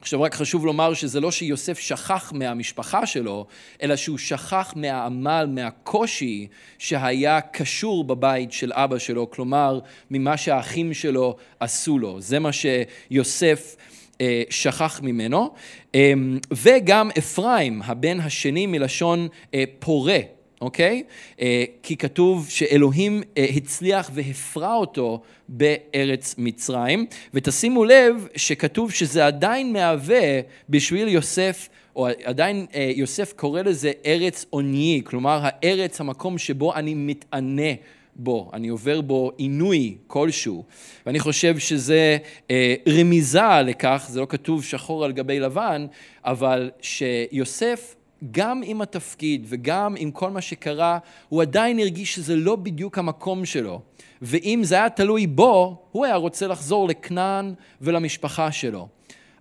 [0.01, 3.47] עכשיו רק חשוב לומר שזה לא שיוסף שכח מהמשפחה שלו,
[3.83, 6.47] אלא שהוא שכח מהעמל, מהקושי
[6.79, 12.21] שהיה קשור בבית של אבא שלו, כלומר ממה שהאחים שלו עשו לו.
[12.21, 13.77] זה מה שיוסף
[14.21, 15.51] אה, שכח ממנו.
[15.95, 16.13] אה,
[16.53, 20.19] וגם אפרים, הבן השני מלשון אה, פורה.
[20.63, 21.03] אוקיי?
[21.41, 29.73] אה, כי כתוב שאלוהים אה, הצליח והפרע אותו בארץ מצרים, ותשימו לב שכתוב שזה עדיין
[29.73, 36.75] מהווה בשביל יוסף או עדיין אה, יוסף קורא לזה ארץ עוני, כלומר הארץ, המקום שבו
[36.75, 37.73] אני מתענה
[38.17, 40.65] בו, אני עובר בו עינוי כלשהו.
[41.07, 42.19] ואני חושב שזה
[42.51, 45.87] אה, רמיזה לכך, זה לא כתוב שחור על גבי לבן,
[46.25, 47.95] אבל שיוסף
[48.31, 50.99] גם עם התפקיד וגם עם כל מה שקרה,
[51.29, 53.81] הוא עדיין הרגיש שזה לא בדיוק המקום שלו.
[54.23, 58.89] ואם זה היה תלוי בו, הוא היה רוצה לחזור לכנען ולמשפחה שלו.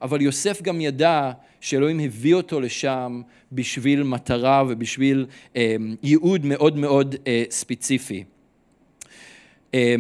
[0.01, 3.21] אבל יוסף גם ידע שאלוהים הביא אותו לשם
[3.51, 5.25] בשביל מטרה ובשביל
[5.55, 8.23] אה, ייעוד מאוד מאוד אה, ספציפי.
[9.73, 9.95] אה,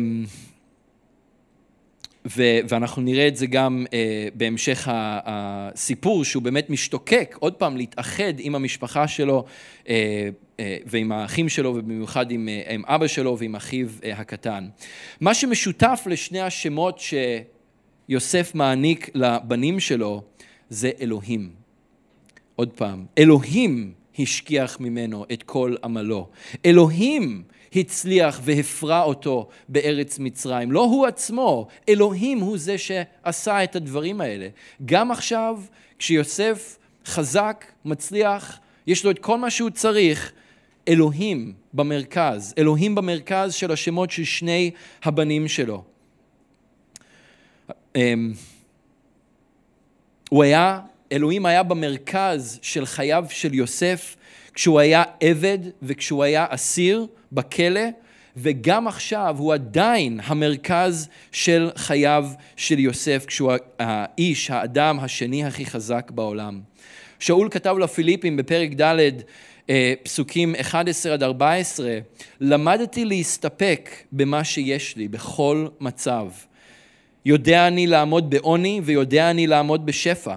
[2.25, 3.91] ו- ואנחנו נראה את זה גם uh,
[4.33, 9.45] בהמשך הסיפור, שהוא באמת משתוקק עוד פעם להתאחד עם המשפחה שלו
[9.83, 14.67] uh, uh, ועם האחים שלו, ובמיוחד עם, uh, עם אבא שלו ועם אחיו uh, הקטן.
[15.21, 17.01] מה שמשותף לשני השמות
[18.09, 20.21] שיוסף מעניק לבנים שלו,
[20.69, 21.49] זה אלוהים.
[22.55, 26.27] עוד פעם, אלוהים השכיח ממנו את כל עמלו.
[26.65, 27.43] אלוהים
[27.75, 30.71] הצליח והפרע אותו בארץ מצרים.
[30.71, 34.47] לא הוא עצמו, אלוהים הוא זה שעשה את הדברים האלה.
[34.85, 35.59] גם עכשיו,
[35.99, 40.31] כשיוסף חזק, מצליח, יש לו את כל מה שהוא צריך,
[40.87, 44.71] אלוהים במרכז, אלוהים במרכז של השמות של שני
[45.03, 45.83] הבנים שלו.
[47.95, 48.33] אמ,
[50.29, 50.79] הוא היה,
[51.11, 54.15] אלוהים היה במרכז של חייו של יוסף
[54.53, 57.81] כשהוא היה עבד וכשהוא היה אסיר בכלא,
[58.37, 62.25] וגם עכשיו הוא עדיין המרכז של חייו
[62.55, 66.61] של יוסף, כשהוא האיש, האדם השני הכי חזק בעולם.
[67.19, 68.99] שאול כתב לפיליפים בפרק ד'
[69.69, 71.99] אה, פסוקים 11 עד 14,
[72.39, 76.27] למדתי להסתפק במה שיש לי בכל מצב.
[77.25, 80.35] יודע אני לעמוד בעוני ויודע אני לעמוד בשפע.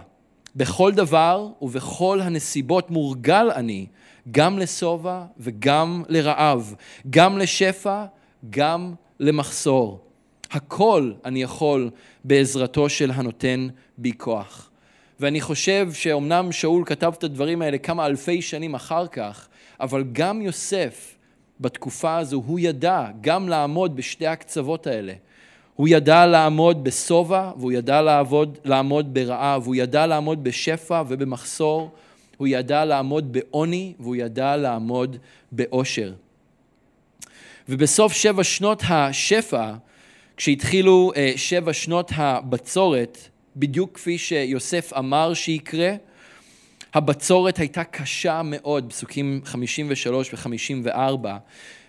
[0.57, 3.87] בכל דבר ובכל הנסיבות מורגל אני,
[4.31, 6.75] גם לשובע וגם לרעב,
[7.11, 8.05] גם לשפע,
[8.51, 10.01] גם למחסור.
[10.51, 11.91] הכל אני יכול
[12.25, 13.69] בעזרתו של הנותן
[13.99, 14.71] בי כוח.
[15.21, 19.49] ואני חושב שאומנם שאול כתב את הדברים האלה כמה אלפי שנים אחר כך,
[19.81, 21.15] אבל גם יוסף
[21.61, 25.13] בתקופה הזו, הוא ידע גם לעמוד בשתי הקצוות האלה.
[25.75, 31.91] הוא ידע לעמוד בשובע והוא ידע לעבוד, לעמוד ברעב, הוא ידע לעמוד בשפע ובמחסור,
[32.45, 35.17] הוא ידע לעמוד בעוני והוא ידע לעמוד
[35.53, 36.13] באושר.
[37.69, 39.73] ובסוף שבע שנות השפע,
[40.37, 43.19] כשהתחילו אה, שבע שנות הבצורת,
[43.57, 45.93] בדיוק כפי שיוסף אמר שיקרה,
[46.95, 51.27] הבצורת הייתה קשה מאוד, פסוקים 53 ו-54,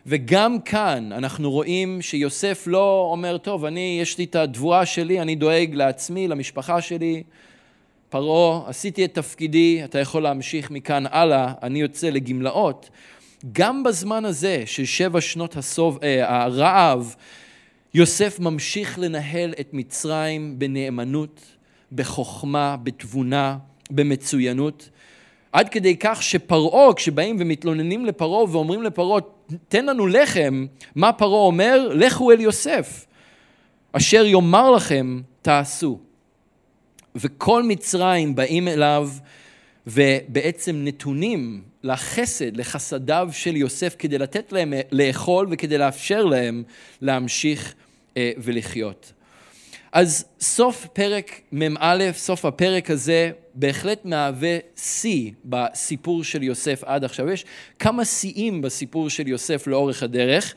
[0.06, 5.36] וגם כאן אנחנו רואים שיוסף לא אומר, טוב, אני, יש לי את התבואה שלי, אני
[5.36, 7.24] דואג לעצמי, למשפחה שלי.
[8.10, 12.90] פרעה, עשיתי את תפקידי, אתה יכול להמשיך מכאן הלאה, אני יוצא לגמלאות.
[13.52, 17.16] גם בזמן הזה של שבע שנות הסוב, אה, הרעב,
[17.94, 21.42] יוסף ממשיך לנהל את מצרים בנאמנות,
[21.92, 23.58] בחוכמה, בתבונה,
[23.92, 24.90] במצוינות.
[25.52, 29.22] עד כדי כך שפרעה, כשבאים ומתלוננים לפרעה ואומרים לפרעה,
[29.68, 31.90] תן לנו לחם, מה פרעה אומר?
[31.94, 33.06] לכו אל יוסף,
[33.92, 36.00] אשר יאמר לכם תעשו.
[37.16, 39.10] וכל מצרים באים אליו
[39.88, 46.64] ובעצם נתונים לחסד, לחסדיו של יוסף, כדי לתת להם לאכול וכדי לאפשר להם
[47.02, 47.74] להמשיך
[48.18, 49.14] אה, ולחיות.
[49.92, 57.30] אז סוף פרק מ"א, סוף הפרק הזה, בהחלט מהווה שיא בסיפור של יוסף עד עכשיו.
[57.30, 57.46] יש
[57.80, 60.56] כמה שיאים בסיפור של יוסף לאורך הדרך.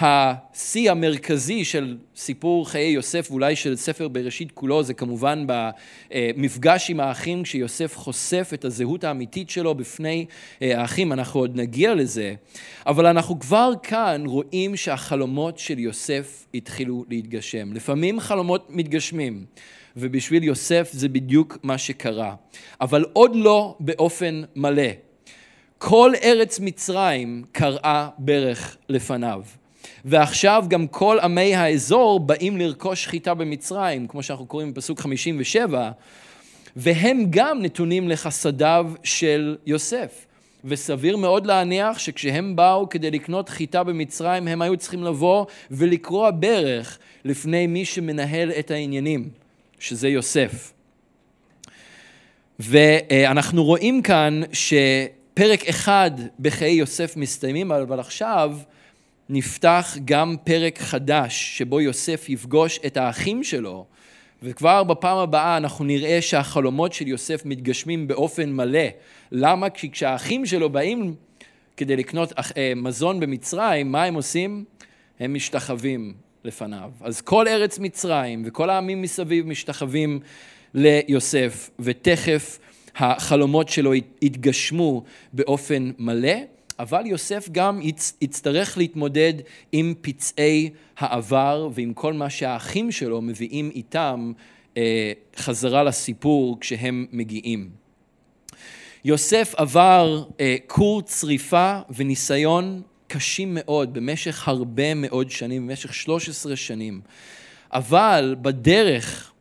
[0.00, 7.00] השיא המרכזי של סיפור חיי יוסף, ואולי של ספר בראשית כולו, זה כמובן במפגש עם
[7.00, 10.26] האחים, כשיוסף חושף את הזהות האמיתית שלו בפני
[10.62, 12.34] אה, האחים, אנחנו עוד נגיע לזה,
[12.86, 17.72] אבל אנחנו כבר כאן רואים שהחלומות של יוסף התחילו להתגשם.
[17.72, 19.44] לפעמים חלומות מתגשמים.
[19.96, 22.34] ובשביל יוסף זה בדיוק מה שקרה.
[22.80, 24.88] אבל עוד לא באופן מלא.
[25.78, 29.42] כל ארץ מצרים קרעה ברך לפניו.
[30.04, 35.90] ועכשיו גם כל עמי האזור באים לרכוש חיטה במצרים, כמו שאנחנו קוראים בפסוק 57,
[36.76, 40.26] והם גם נתונים לחסדיו של יוסף.
[40.64, 46.98] וסביר מאוד להניח שכשהם באו כדי לקנות חיטה במצרים, הם היו צריכים לבוא ולקרוע ברך
[47.24, 49.28] לפני מי שמנהל את העניינים,
[49.78, 50.72] שזה יוסף.
[52.58, 56.10] ואנחנו רואים כאן שפרק אחד
[56.40, 58.56] בחיי יוסף מסתיימים, אבל עכשיו
[59.34, 63.86] נפתח גם פרק חדש שבו יוסף יפגוש את האחים שלו,
[64.42, 68.88] וכבר בפעם הבאה אנחנו נראה שהחלומות של יוסף מתגשמים באופן מלא.
[69.32, 69.70] למה?
[69.70, 71.14] כי כשהאחים שלו באים
[71.76, 74.64] כדי לקנות אה, מזון במצרים, מה הם עושים?
[75.20, 76.14] הם משתחווים
[76.44, 76.90] לפניו.
[77.00, 80.20] אז כל ארץ מצרים וכל העמים מסביב משתחווים
[80.74, 82.58] ליוסף, ותכף
[82.96, 85.02] החלומות שלו יתגשמו
[85.32, 86.34] באופן מלא.
[86.78, 87.80] אבל יוסף גם
[88.20, 89.34] יצטרך להתמודד
[89.72, 94.32] עם פצעי העבר ועם כל מה שהאחים שלו מביאים איתם
[94.76, 97.70] אה, חזרה לסיפור כשהם מגיעים.
[99.04, 107.00] יוסף עבר אה, כור צריפה וניסיון קשים מאוד במשך הרבה מאוד שנים, במשך 13 שנים,
[107.72, 109.32] אבל בדרך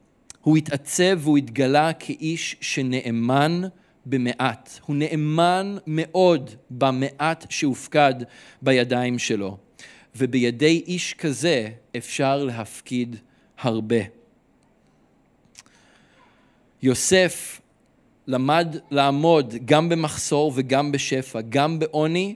[0.42, 3.62] הוא התעצב והוא התגלה כאיש שנאמן
[4.06, 4.80] במעט.
[4.86, 8.14] הוא נאמן מאוד במעט שהופקד
[8.62, 9.58] בידיים שלו.
[10.16, 13.16] ובידי איש כזה אפשר להפקיד
[13.60, 13.96] הרבה.
[16.82, 17.62] יוסף
[18.28, 22.36] למד לעמוד גם במחסור וגם בשפע, גם בעוני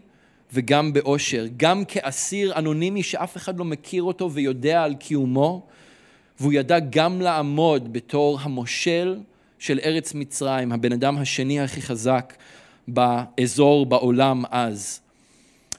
[0.53, 5.68] וגם באושר, גם כאסיר אנונימי שאף אחד לא מכיר אותו ויודע על קיומו,
[6.39, 9.20] והוא ידע גם לעמוד בתור המושל
[9.60, 12.34] של ארץ מצרים, הבן אדם השני הכי חזק
[12.88, 14.99] באזור, בעולם אז.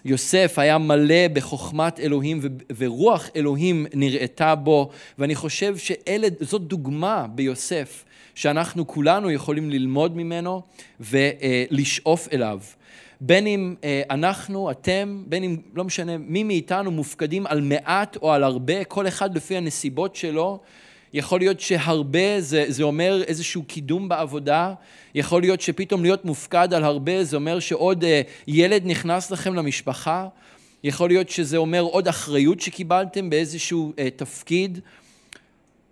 [0.04, 2.40] יוסף היה מלא בחוכמת אלוהים
[2.76, 8.04] ורוח אלוהים נראתה בו, ואני חושב שזאת דוגמה ביוסף
[8.34, 10.62] שאנחנו כולנו יכולים ללמוד ממנו
[11.00, 12.60] ולשאוף אליו.
[13.20, 18.32] בין אם אה, אנחנו, אתם, בין אם, לא משנה, מי מאיתנו מופקדים על מעט או
[18.32, 20.60] על הרבה, כל אחד לפי הנסיבות שלו,
[21.16, 24.74] יכול להיות שהרבה זה, זה אומר איזשהו קידום בעבודה,
[25.14, 30.28] יכול להיות שפתאום להיות מופקד על הרבה זה אומר שעוד אה, ילד נכנס לכם למשפחה,
[30.84, 34.80] יכול להיות שזה אומר עוד אחריות שקיבלתם באיזשהו אה, תפקיד.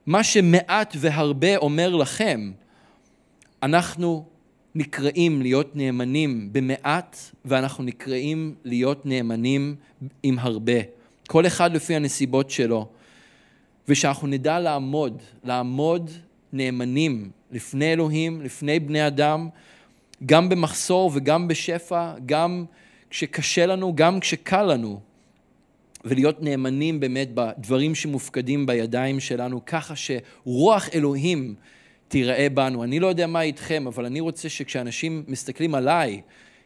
[0.07, 2.53] מה שמעט והרבה אומר לכם,
[3.62, 4.25] אנחנו
[4.75, 9.75] נקראים להיות נאמנים במעט, ואנחנו נקראים להיות נאמנים
[10.22, 10.81] עם הרבה.
[11.29, 12.89] כל אחד לפי הנסיבות שלו.
[13.89, 16.11] ושאנחנו נדע לעמוד, לעמוד
[16.53, 19.49] נאמנים לפני אלוהים, לפני בני אדם,
[20.26, 22.64] גם במחסור וגם בשפע, גם
[23.11, 25.01] כשקשה לנו, גם כשקל לנו,
[26.05, 31.55] ולהיות נאמנים באמת בדברים שמופקדים בידיים שלנו, ככה שרוח אלוהים
[32.09, 32.85] תיראה בנו.
[32.85, 36.20] אני לא יודע מה איתכם, אבל אני רוצה שכשאנשים מסתכלים עליי,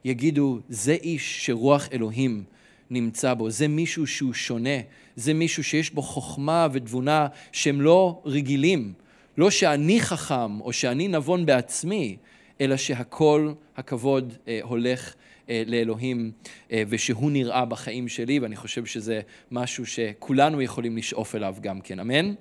[0.04, 2.44] יגידו, זה איש שרוח אלוהים
[2.90, 4.78] נמצא בו, זה מישהו שהוא שונה,
[5.18, 8.92] זה מישהו שיש בו חוכמה ותבונה שהם לא רגילים.
[9.38, 12.16] לא שאני חכם או שאני נבון בעצמי,
[12.60, 15.14] אלא שהכל הכבוד אה, הולך
[15.50, 16.30] אה, לאלוהים
[16.72, 22.00] אה, ושהוא נראה בחיים שלי, ואני חושב שזה משהו שכולנו יכולים לשאוף אליו גם כן,
[22.00, 22.34] אמן?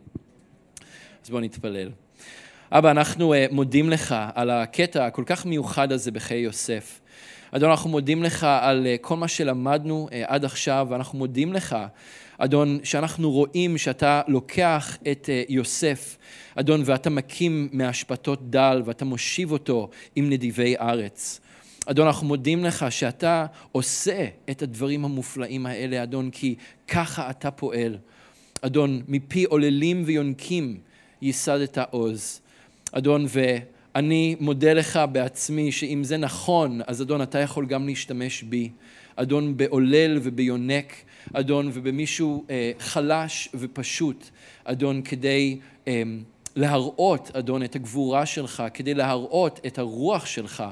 [1.23, 1.91] אז בואו נתפלל.
[2.71, 6.99] אבא, אנחנו אה, מודים לך על הקטע הכל כך מיוחד הזה בחיי יוסף.
[7.51, 11.75] אדון, אנחנו מודים לך על כל מה שלמדנו עד עכשיו, ואנחנו מודים לך,
[12.37, 16.17] אדון, שאנחנו רואים שאתה לוקח את יוסף,
[16.55, 21.39] אדון, ואתה מקים מהשפטות דל, ואתה מושיב אותו עם נדיבי ארץ.
[21.85, 26.55] אדון, אנחנו מודים לך שאתה עושה את הדברים המופלאים האלה, אדון, כי
[26.87, 27.97] ככה אתה פועל.
[28.61, 30.77] אדון, מפי עוללים ויונקים
[31.21, 32.41] ייסדת עוז.
[32.91, 38.69] אדון, ואני מודה לך בעצמי שאם זה נכון, אז אדון, אתה יכול גם להשתמש בי.
[39.15, 40.93] אדון, בעולל וביונק,
[41.33, 44.29] אדון, ובמישהו אה, חלש ופשוט,
[44.63, 45.59] אדון, כדי...
[45.87, 46.03] אה,
[46.57, 50.63] להראות, אדון, את הגבורה שלך, כדי להראות את הרוח שלך,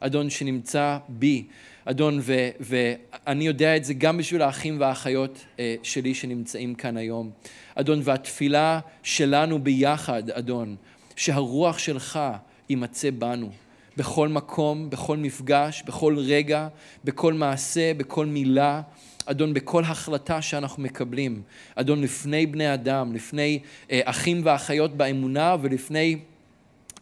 [0.00, 1.44] אדון, שנמצא בי.
[1.84, 7.30] אדון, ו, ואני יודע את זה גם בשביל האחים והאחיות אה, שלי שנמצאים כאן היום.
[7.74, 10.76] אדון, והתפילה שלנו ביחד, אדון,
[11.16, 12.20] שהרוח שלך
[12.68, 13.50] יימצא בנו.
[13.96, 16.68] בכל מקום, בכל מפגש, בכל רגע,
[17.04, 18.82] בכל מעשה, בכל מילה.
[19.26, 21.42] אדון, בכל החלטה שאנחנו מקבלים,
[21.74, 23.58] אדון, לפני בני אדם, לפני
[23.90, 26.18] אה, אחים ואחיות באמונה ולפני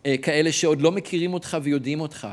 [0.06, 2.28] אה, כאלה שעוד לא מכירים אותך ויודעים אותך.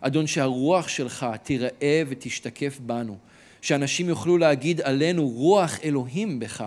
[0.00, 3.16] אדון, שהרוח שלך תיראה ותשתקף בנו,
[3.62, 6.64] שאנשים יוכלו להגיד עלינו רוח אלוהים בך,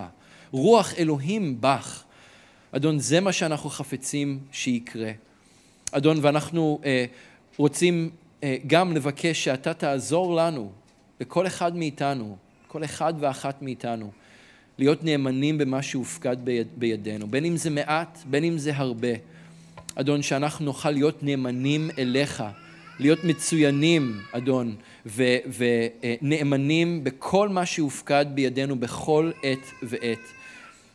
[0.50, 2.04] רוח אלוהים בך.
[2.72, 5.10] אדון, זה מה שאנחנו חפצים שיקרה.
[5.92, 7.04] אדון, ואנחנו אה,
[7.56, 8.10] רוצים
[8.42, 10.72] אה, גם לבקש שאתה תעזור לנו,
[11.20, 12.36] לכל אחד מאיתנו,
[12.68, 14.10] כל אחד ואחת מאיתנו,
[14.78, 19.08] להיות נאמנים במה שהופקד ביד, בידינו, בין אם זה מעט, בין אם זה הרבה.
[19.94, 22.44] אדון, שאנחנו נוכל להיות נאמנים אליך,
[22.98, 30.18] להיות מצוינים, אדון, ונאמנים בכל מה שהופקד בידינו בכל עת ועת.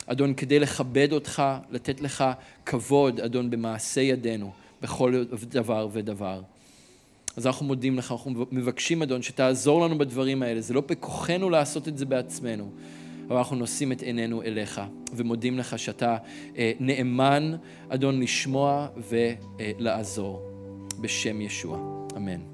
[0.06, 2.24] אדון, כדי לכבד אותך, לתת לך
[2.66, 4.52] כבוד, אדון, במעשה ידינו,
[4.82, 6.42] בכל דבר ודבר.
[7.38, 10.62] אז אנחנו מודים לך, אנחנו מבקשים, אדון, שתעזור לנו בדברים האלה.
[10.62, 12.72] זה לא בכוחנו לעשות את זה בעצמנו,
[13.28, 14.82] אבל אנחנו נושאים את עינינו אליך,
[15.14, 16.18] ומודים לך שאתה
[16.58, 17.56] אה, נאמן,
[17.90, 20.54] אדון, לשמוע ולעזור.
[21.02, 21.78] בשם ישוע.
[22.18, 22.53] אמן.